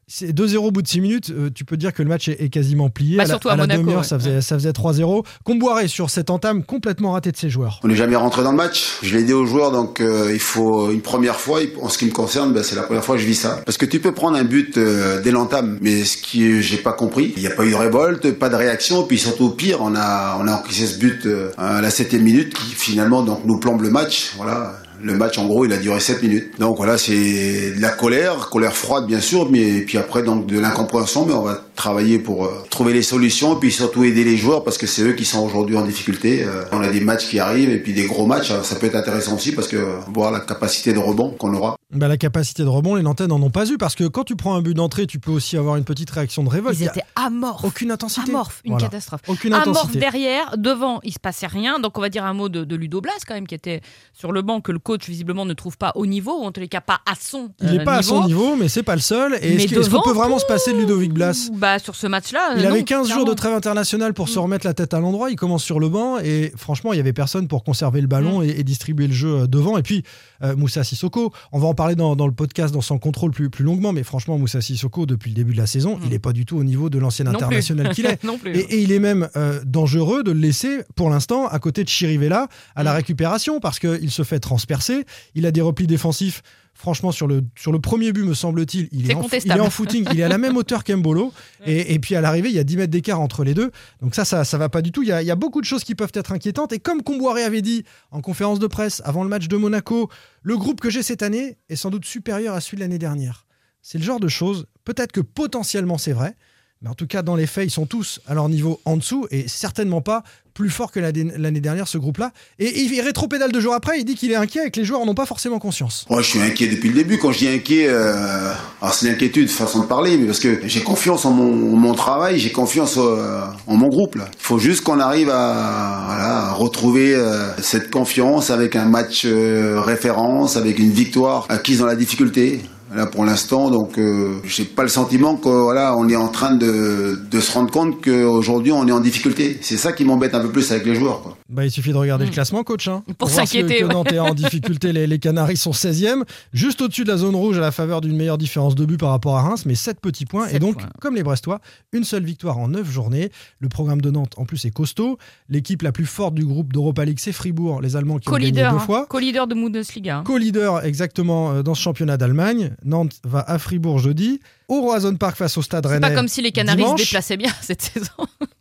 c'est 0.08 0.32
2-0 0.32 0.56
au 0.56 0.70
bout 0.73 0.82
de 0.82 0.88
6 0.88 1.00
minutes, 1.00 1.30
euh, 1.30 1.50
tu 1.54 1.64
peux 1.64 1.76
dire 1.76 1.92
que 1.92 2.02
le 2.02 2.08
match 2.08 2.28
est, 2.28 2.40
est 2.42 2.49
quasiment 2.49 2.90
plié. 2.90 3.16
Bah, 3.16 3.23
à 3.23 3.26
la, 3.26 3.30
surtout 3.30 3.49
à 3.49 3.56
la 3.56 3.66
demi-heure, 3.68 3.99
ouais. 3.99 4.04
ça 4.04 4.18
faisait, 4.18 4.40
ça 4.40 4.56
faisait 4.56 4.73
3-0. 4.73 5.25
Comboiré 5.44 5.87
sur 5.87 6.11
cette 6.11 6.30
entame 6.30 6.64
complètement 6.64 7.12
ratée 7.12 7.30
de 7.30 7.37
ses 7.37 7.49
joueurs. 7.49 7.78
On 7.85 7.88
n'est 7.88 7.94
jamais 7.97 8.16
rentré 8.16 8.42
dans 8.42 8.50
le 8.50 8.56
match. 8.56 8.99
Je 9.02 9.16
l'ai 9.16 9.23
dit 9.25 9.32
aux 9.32 9.47
joueurs, 9.47 9.70
donc 9.70 10.00
euh, 10.18 10.32
il 10.32 10.40
faut 10.40 10.90
une 10.90 11.00
première 11.00 11.40
fois. 11.40 11.60
En 11.80 11.88
ce 11.88 11.98
qui 11.98 12.06
me 12.06 12.10
concerne, 12.10 12.52
ben, 12.52 12.62
c'est 12.62 12.76
la 12.76 12.82
première 12.82 13.04
fois 13.04 13.16
que 13.16 13.22
je 13.22 13.26
vis 13.26 13.34
ça. 13.34 13.60
Parce 13.64 13.78
que 13.78 13.87
tu 13.87 14.00
peux 14.00 14.12
prendre 14.12 14.37
un 14.37 14.44
but 14.44 14.76
euh, 14.76 15.20
dès 15.22 15.30
l'entame, 15.30 15.78
mais 15.80 16.04
ce 16.04 16.16
qui 16.16 16.62
j'ai 16.62 16.76
pas 16.78 16.92
compris, 16.92 17.32
il 17.37 17.42
n'y 17.42 17.48
a 17.48 17.50
pas 17.50 17.64
eu 17.64 17.70
de 17.70 17.76
révolte, 17.76 18.32
pas 18.32 18.48
de 18.48 18.56
réaction, 18.56 19.04
puis 19.04 19.18
surtout 19.18 19.50
pire, 19.50 19.78
on 19.80 19.94
a 19.94 20.38
on 20.40 20.46
a 20.46 20.52
encaissé 20.52 20.87
ce 20.87 20.98
but 20.98 21.26
euh, 21.26 21.50
à 21.56 21.80
la 21.80 21.90
septième 21.90 22.22
minute 22.22 22.54
qui 22.54 22.75
finalement 22.75 23.22
donc 23.22 23.40
nous 23.44 23.58
plombe 23.58 23.82
le 23.82 23.90
match. 23.90 24.32
Voilà. 24.37 24.80
Le 25.02 25.14
match, 25.14 25.38
en 25.38 25.46
gros, 25.46 25.64
il 25.64 25.72
a 25.72 25.76
duré 25.76 26.00
7 26.00 26.22
minutes. 26.22 26.58
Donc 26.58 26.76
voilà, 26.76 26.98
c'est 26.98 27.72
de 27.72 27.80
la 27.80 27.90
colère, 27.90 28.48
colère 28.50 28.76
froide 28.76 29.06
bien 29.06 29.20
sûr, 29.20 29.50
mais 29.50 29.82
puis 29.82 29.96
après 29.96 30.22
donc 30.22 30.46
de 30.46 30.58
l'incompréhension. 30.58 31.24
Mais 31.24 31.32
on 31.32 31.42
va 31.42 31.62
travailler 31.76 32.18
pour 32.18 32.44
euh, 32.44 32.64
trouver 32.70 32.92
les 32.92 33.02
solutions, 33.02 33.56
et 33.56 33.60
puis 33.60 33.70
surtout 33.70 34.04
aider 34.04 34.24
les 34.24 34.36
joueurs 34.36 34.64
parce 34.64 34.78
que 34.78 34.86
c'est 34.86 35.02
eux 35.02 35.12
qui 35.12 35.24
sont 35.24 35.44
aujourd'hui 35.44 35.76
en 35.76 35.82
difficulté. 35.82 36.42
Euh, 36.42 36.64
on 36.72 36.80
a 36.80 36.88
des 36.88 37.00
matchs 37.00 37.28
qui 37.28 37.38
arrivent 37.38 37.70
et 37.70 37.78
puis 37.78 37.92
des 37.92 38.06
gros 38.06 38.26
matchs, 38.26 38.52
ça 38.62 38.74
peut 38.76 38.86
être 38.86 38.96
intéressant 38.96 39.36
aussi 39.36 39.52
parce 39.52 39.68
que 39.68 39.76
euh, 39.76 39.96
voir 40.12 40.32
la 40.32 40.40
capacité 40.40 40.92
de 40.92 40.98
rebond 40.98 41.30
qu'on 41.38 41.54
aura. 41.54 41.77
Bah, 41.90 42.07
la 42.07 42.18
capacité 42.18 42.64
de 42.64 42.68
rebond, 42.68 42.97
les 42.97 43.02
Nantais 43.02 43.26
n'en 43.26 43.40
ont 43.40 43.49
pas 43.49 43.66
eu 43.66 43.78
parce 43.78 43.95
que 43.95 44.04
quand 44.04 44.23
tu 44.25 44.37
prends 44.37 44.54
un 44.54 44.61
but 44.61 44.75
d'entrée, 44.75 45.07
tu 45.07 45.18
peux 45.18 45.30
aussi 45.30 45.57
avoir 45.57 45.76
une 45.76 45.85
petite 45.85 46.11
réaction 46.11 46.45
de 46.45 46.50
révolte. 46.50 46.76
Ils 46.78 46.83
Il 46.83 46.87
étaient 46.88 47.00
amorphes. 47.16 47.64
aucune 47.64 47.90
intensité. 47.90 48.28
Amorphes, 48.30 48.61
une 48.66 48.73
Voilà. 48.73 48.88
catastrophe. 48.88 49.23
Aucune 49.26 49.54
Amorphe 49.54 49.68
intensité. 49.78 49.99
derrière, 49.99 50.59
devant, 50.59 51.00
il 51.02 51.14
se 51.14 51.18
passait 51.18 51.47
rien. 51.47 51.80
Donc 51.80 51.97
on 51.97 52.02
va 52.02 52.11
dire 52.11 52.26
un 52.26 52.35
mot 52.35 52.50
de, 52.50 52.64
de 52.64 52.76
Ludo 52.76 53.00
Blas 53.00 53.12
quand 53.26 53.33
même, 53.33 53.47
qui 53.47 53.54
était 53.54 53.80
sur 54.12 54.33
le 54.33 54.42
banc, 54.42 54.61
que 54.61 54.71
le 54.71 54.78
coach 54.78 55.09
visiblement 55.09 55.47
ne 55.47 55.54
trouve 55.54 55.78
pas 55.78 55.92
au 55.95 56.04
niveau, 56.04 56.42
ou 56.42 56.45
en 56.45 56.52
tous 56.52 56.61
les 56.61 56.68
cas 56.68 56.83
pas 56.83 57.00
à 57.11 57.14
son 57.18 57.52
Il 57.62 57.71
n'est 57.71 57.80
euh, 57.80 57.85
pas 57.85 57.95
à 57.95 58.02
son 58.02 58.23
niveau. 58.26 58.42
niveau, 58.42 58.57
mais 58.57 58.68
c'est 58.68 58.83
pas 58.83 58.95
le 58.95 59.00
seul. 59.00 59.38
Et 59.40 59.54
est-ce 59.54 59.75
est-ce 59.75 59.88
qu'on 59.88 60.02
peut 60.02 60.12
vraiment 60.12 60.38
se 60.38 60.45
passer 60.45 60.75
de 60.75 60.78
Ludovic 60.80 61.14
Blas? 61.14 61.49
Bah 61.54 61.78
sur 61.78 61.95
ce 61.97 62.07
match-là, 62.07 62.50
Il 62.59 62.66
euh, 62.66 62.68
avait 62.68 62.80
non, 62.80 62.85
15 62.85 63.09
jours 63.11 63.25
de 63.25 63.33
trêve 63.33 63.54
internationale 63.54 64.12
pour 64.12 64.28
se 64.28 64.38
remettre 64.38 64.66
la 64.66 64.75
tête 64.75 64.92
à 64.92 65.00
l'endroit. 65.00 65.30
Il 65.30 65.37
commence 65.37 65.64
sur 65.64 65.80
le 65.80 65.88
banc 65.88 66.18
et 66.18 66.52
franchement, 66.54 66.92
il 66.92 66.99
y 66.99 67.00
avait 67.00 67.14
personne 67.14 67.49
pour 67.49 67.64
conserver 67.64 68.02
le 68.02 68.07
Mm. 68.09 68.11
ballon 68.11 68.42
et, 68.42 68.49
et 68.49 68.62
distribuer 68.62 69.07
le 69.07 69.14
jeu 69.14 69.35
euh, 69.42 69.47
devant. 69.47 69.78
Et 69.78 69.83
puis, 69.83 70.02
euh, 70.42 70.54
Moussa 70.54 70.85
Sissoko, 70.85 71.33
on 71.52 71.59
va 71.59 71.66
en 71.68 71.77
parler 71.78 71.94
dans, 71.94 72.14
dans 72.16 72.26
le 72.26 72.32
podcast, 72.32 72.75
dans 72.75 72.80
son 72.82 72.99
contrôle 72.99 73.30
plus, 73.30 73.49
plus 73.50 73.64
longuement. 73.64 73.92
Mais 73.92 74.02
franchement, 74.02 74.37
Moussa 74.37 74.61
Sissoko, 74.61 75.06
depuis 75.06 75.30
le 75.30 75.37
début 75.37 75.52
de 75.52 75.58
la 75.58 75.66
saison, 75.66 75.97
Mm. 75.97 76.00
il 76.04 76.11
n'est 76.11 76.18
pas 76.18 76.32
du 76.32 76.44
tout 76.44 76.56
au 76.58 76.64
niveau 76.64 76.90
de 76.90 76.99
l'ancien 76.99 77.26
international 77.26 77.94
qu'il 77.94 78.04
est. 78.06 78.23
non 78.30 78.37
plus. 78.37 78.54
Et, 78.56 78.75
et 78.75 78.82
il 78.82 78.92
est 78.92 78.99
même 78.99 79.28
euh, 79.37 79.61
dangereux 79.64 80.23
de 80.25 80.32
le 80.32 80.40
laisser 80.40 80.80
pour 80.97 81.08
l'instant 81.08 81.47
à 81.47 81.58
côté 81.61 81.85
de 81.85 81.88
Chirivella 81.88 82.49
à 82.75 82.82
la 82.82 82.92
Mm. 82.92 82.97
récupération 82.97 83.61
parce 83.61 83.78
qu'il 83.78 84.11
se 84.11 84.25
fait 84.25 84.40
transpercer. 84.40 85.04
Il 85.37 85.47
a 85.47 85.50
des 85.52 85.61
replis 85.62 85.87
défensifs. 85.87 86.42
Franchement, 86.80 87.11
sur 87.11 87.26
le, 87.26 87.42
sur 87.56 87.73
le 87.73 87.80
premier 87.80 88.12
but, 88.12 88.23
me 88.23 88.35
semble-t-il, 88.35 88.88
il, 88.92 89.11
est 89.11 89.14
en- 89.14 89.18
il 89.18 89.23
contestable. 89.25 89.61
est 89.61 89.64
en 89.66 89.68
footing. 89.68 90.06
Il 90.12 90.20
est 90.20 90.23
à 90.23 90.28
la 90.28 90.38
même 90.38 90.56
hauteur 90.56 90.85
qu'Embolo. 90.85 91.32
Et, 91.66 91.92
et 91.94 91.99
puis 91.99 92.14
à 92.14 92.20
l'arrivée, 92.20 92.50
il 92.50 92.54
y 92.54 92.58
a 92.61 92.64
10 92.64 92.76
mètres 92.76 92.92
d'écart 92.92 93.20
entre 93.20 93.42
les 93.42 93.52
deux. 93.52 93.73
Donc 94.00 94.14
ça, 94.14 94.25
ça, 94.25 94.44
ça 94.44 94.58
va 94.58 94.68
pas 94.68 94.80
du 94.80 94.92
tout. 94.92 95.02
Il 95.02 95.08
y, 95.08 95.12
a, 95.12 95.20
il 95.20 95.26
y 95.26 95.30
a 95.32 95.35
beaucoup 95.35 95.61
de 95.61 95.66
choses 95.66 95.82
qui 95.82 95.97
peuvent 95.97 96.12
être 96.14 96.30
inquiétantes. 96.30 96.73
Et 96.73 96.78
comme 96.78 97.02
Comboiré 97.02 97.42
avait 97.42 97.62
dit 97.62 97.82
en 98.12 98.20
conférence 98.20 98.61
de 98.61 98.68
presse 98.68 99.02
avant 99.04 99.25
le 99.25 99.28
match 99.28 99.49
de 99.49 99.56
Monaco, 99.56 100.08
le 100.42 100.56
groupe 100.56 100.80
que 100.80 100.88
j'ai 100.88 101.02
cette 101.02 101.25
année 101.25 101.56
est 101.68 101.75
sans 101.75 101.90
doute 101.90 102.04
supérieur 102.04 102.54
à 102.54 102.61
celui 102.61 102.76
de 102.76 102.82
l'année 102.82 102.99
dernière. 103.00 103.44
C'est 103.82 103.99
le 103.99 104.04
genre 104.04 104.20
de 104.20 104.28
choses, 104.28 104.66
peut-être 104.85 105.11
que 105.11 105.20
potentiellement 105.20 105.99
c'est 105.99 106.12
vrai, 106.12 106.37
mais 106.82 106.88
en 106.88 106.94
tout 106.94 107.06
cas, 107.06 107.23
dans 107.23 107.37
les 107.37 107.47
faits, 107.47 107.66
ils 107.66 107.73
sont 107.73 107.87
tous 107.87 108.20
à 108.26 108.35
leur 108.35 108.49
niveau 108.49 108.80
en 108.85 108.97
dessous 108.97 109.26
et 109.30 109.49
certainement 109.49 110.00
pas 110.00 110.23
plus 110.54 110.70
fort 110.70 110.90
que 110.90 110.99
l'année 110.99 111.61
dernière, 111.61 111.87
ce 111.87 111.99
groupe-là. 111.99 112.32
Et 112.58 112.80
il 112.80 113.00
rétropédale 113.00 113.52
deux 113.52 113.61
jours 113.61 113.75
après, 113.75 114.00
il 114.00 114.04
dit 114.04 114.16
qu'il 114.16 114.32
est 114.32 114.37
inquiet 114.37 114.66
et 114.66 114.70
que 114.73 114.80
les 114.80 114.85
joueurs 114.85 115.04
n'en 115.04 115.12
ont 115.12 115.14
pas 115.14 115.26
forcément 115.26 115.61
conscience. 115.61 116.04
Moi, 116.11 116.20
je 116.20 116.30
suis 116.30 116.40
inquiet 116.40 116.66
depuis 116.66 116.88
le 116.88 116.97
début. 116.97 117.18
Quand 117.18 117.30
je 117.30 117.38
dis 117.38 117.49
inquiet, 117.49 117.87
euh, 117.88 118.52
alors 118.82 118.92
c'est 118.92 119.06
l'inquiétude, 119.06 119.49
façon 119.50 119.80
de 119.80 119.87
parler, 119.87 120.16
mais 120.16 120.26
parce 120.26 120.40
que 120.40 120.61
j'ai 120.66 120.82
confiance 120.82 121.25
en 121.25 121.30
mon, 121.30 121.94
travail, 121.94 122.40
j'ai 122.40 122.50
confiance 122.50 122.97
euh, 122.97 123.42
en 123.68 123.76
mon 123.76 123.87
groupe. 123.87 124.16
Il 124.16 124.23
faut 124.40 124.58
juste 124.58 124.82
qu'on 124.82 124.99
arrive 124.99 125.30
à 125.30 126.52
retrouver 126.58 127.14
euh, 127.14 127.50
cette 127.61 127.90
confiance 127.90 128.50
avec 128.50 128.76
un 128.76 128.85
match 128.85 129.23
euh, 129.25 129.80
référence, 129.80 130.56
avec 130.56 130.78
une 130.78 130.90
victoire 130.90 131.47
acquise 131.49 131.78
dans 131.78 131.87
la 131.87 131.97
difficulté. 131.97 132.61
Là 132.95 133.07
pour 133.07 133.25
l'instant, 133.25 133.71
donc 133.71 133.99
euh, 133.99 134.40
j'ai 134.45 134.64
pas 134.64 134.83
le 134.83 134.88
sentiment 134.88 135.37
que 135.37 135.49
voilà, 135.49 135.95
on 135.97 136.09
est 136.09 136.16
en 136.16 136.28
train 136.28 136.54
de, 136.54 137.18
se 137.33 137.52
rendre 137.52 137.71
compte 137.71 138.02
qu'aujourd'hui 138.02 138.73
on 138.73 138.87
est 138.88 138.92
en 138.92 139.00
difficulté. 139.00 139.59
C'est 139.61 139.76
ça 139.76 139.92
qui 139.92 140.04
m'embête 140.04 140.35
un 140.35 140.40
peu 140.40 140.50
plus 140.50 140.71
avec 140.73 140.87
les 140.87 140.95
joueurs. 140.95 141.38
Bah, 141.48 141.64
il 141.64 141.70
suffit 141.70 141.92
de 141.92 141.96
regarder 141.96 142.26
le 142.26 142.30
classement, 142.30 142.62
coach. 142.62 142.88
hein, 142.88 143.02
Pour 143.16 143.30
s'inquiéter, 143.30 143.82
ouais. 143.82 143.92
Nantes 143.92 144.12
est 144.12 144.18
en 144.18 144.34
difficulté. 144.34 144.92
Les, 144.92 145.06
les 145.06 145.18
Canaries 145.18 145.56
sont 145.56 145.70
16e, 145.70 146.24
juste 146.52 146.82
au-dessus 146.82 147.04
de 147.04 147.08
la 147.10 147.16
zone 147.16 147.34
rouge 147.34 147.56
à 147.56 147.62
la 147.62 147.70
faveur 147.72 148.02
d'une 148.02 148.14
meilleure 148.16 148.36
différence 148.36 148.74
de 148.74 148.84
but 148.84 148.98
par 148.98 149.08
rapport 149.10 149.36
à 149.38 149.42
Reims, 149.42 149.64
mais 149.64 149.74
7 149.74 149.98
petits 150.00 150.26
points. 150.26 150.48
Et 150.48 150.58
donc, 150.58 150.78
points. 150.78 150.88
comme 151.00 151.14
les 151.14 151.22
Brestois, 151.22 151.60
une 151.92 152.04
seule 152.04 152.22
victoire 152.24 152.58
en 152.58 152.68
9 152.68 152.90
journées. 152.90 153.30
Le 153.60 153.68
programme 153.70 154.02
de 154.02 154.10
Nantes, 154.10 154.34
en 154.36 154.44
plus, 154.44 154.62
est 154.66 154.70
costaud. 154.70 155.16
L'équipe 155.48 155.80
la 155.80 155.90
plus 155.92 156.04
forte 156.04 156.34
du 156.34 156.44
groupe 156.44 156.72
d'Europa 156.72 157.06
League, 157.06 157.18
c'est 157.18 157.32
Fribourg, 157.32 157.80
les 157.80 157.96
Allemands 157.96 158.18
qui 158.18 158.28
ont 158.28 158.32
gagné 158.32 158.52
deux 158.52 158.60
hein. 158.64 158.78
fois. 158.78 159.06
co-leader 159.06 159.46
de 159.46 159.54
Bundesliga. 159.54 160.18
hein. 160.18 160.24
Co-leader 160.24 160.84
exactement 160.84 161.52
euh, 161.52 161.62
dans 161.62 161.74
ce 161.74 161.80
championnat 161.80 162.18
d'Allemagne. 162.18 162.74
Nantes 162.84 163.12
va 163.24 163.40
à 163.40 163.58
Fribourg 163.58 163.98
jeudi, 164.00 164.40
au 164.68 164.80
Roazhon 164.82 165.16
Park 165.16 165.37
face 165.37 165.56
au 165.56 165.62
Stade 165.62 165.84
C'est 165.87 165.92
Rennais. 165.94 166.08
pas 166.08 166.14
comme 166.14 166.28
si 166.28 166.42
les 166.42 166.52
Canaries 166.52 166.82
dimanche. 166.82 167.00
se 167.00 167.04
déplaçaient 167.06 167.37
bien 167.37 167.50
cette 167.62 167.82
saison. 167.82 168.06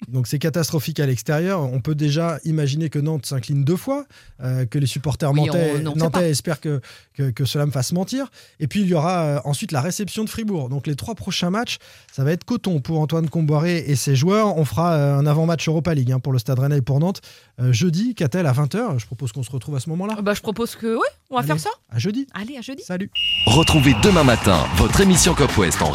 Donc 0.07 0.25
c'est 0.27 0.39
catastrophique 0.39 1.01
à 1.01 1.05
l'extérieur. 1.05 1.61
On 1.61 1.81
peut 1.81 1.95
déjà 1.95 2.39
imaginer 2.45 2.89
que 2.89 2.97
Nantes 2.97 3.25
s'incline 3.25 3.65
deux 3.65 3.75
fois, 3.75 4.05
euh, 4.41 4.65
que 4.65 4.79
les 4.79 4.87
supporters 4.87 5.31
Oui, 5.33 5.45
nantais, 5.47 5.73
on- 5.85 5.95
nantais 5.97 6.29
espèrent 6.29 6.61
que, 6.61 6.79
que, 7.13 7.29
que 7.31 7.43
cela 7.43 7.65
me 7.65 7.71
fasse 7.71 7.91
mentir. 7.91 8.27
Et 8.61 8.67
puis 8.67 8.81
il 8.81 8.87
y 8.87 8.93
aura 8.93 9.19
euh, 9.23 9.39
ensuite 9.43 9.73
la 9.73 9.81
réception 9.81 10.23
de 10.23 10.29
Fribourg. 10.29 10.69
Donc 10.69 10.87
les 10.87 10.95
trois 10.95 11.13
prochains 11.13 11.49
matchs, 11.49 11.77
ça 12.13 12.23
va 12.23 12.31
être 12.31 12.45
coton 12.45 12.79
pour 12.79 13.01
Antoine 13.01 13.27
Comboiré 13.29 13.79
et 13.85 13.97
ses 13.97 14.15
joueurs. 14.15 14.55
On 14.57 14.63
fera 14.63 14.93
euh, 14.93 15.17
un 15.17 15.25
avant-match 15.27 15.67
Europa 15.67 15.93
League 15.93 16.11
hein, 16.13 16.19
pour 16.19 16.31
le 16.31 16.39
Stade 16.39 16.59
Rennais 16.59 16.77
et 16.77 16.81
pour 16.81 17.01
Nantes 17.01 17.19
euh, 17.59 17.73
jeudi, 17.73 18.15
Catel 18.15 18.45
à 18.45 18.53
20h. 18.53 18.99
Je 18.99 19.05
propose 19.05 19.33
qu'on 19.33 19.43
se 19.43 19.51
retrouve 19.51 19.75
à 19.75 19.81
ce 19.81 19.89
moment-là. 19.89 20.21
Bah, 20.21 20.33
je 20.33 20.41
propose 20.41 20.77
que, 20.77 20.95
ouais, 20.95 21.01
on 21.29 21.35
va 21.35 21.39
Allez, 21.41 21.47
faire 21.47 21.59
ça. 21.59 21.69
À 21.91 21.99
jeudi. 21.99 22.27
Allez, 22.33 22.55
à 22.57 22.61
jeudi. 22.61 22.81
Salut. 22.83 23.11
Retrouvez 23.47 23.93
demain 24.03 24.23
matin 24.23 24.65
votre 24.77 25.01
émission 25.01 25.33
Cop 25.33 25.55
West 25.57 25.81
en 25.81 25.89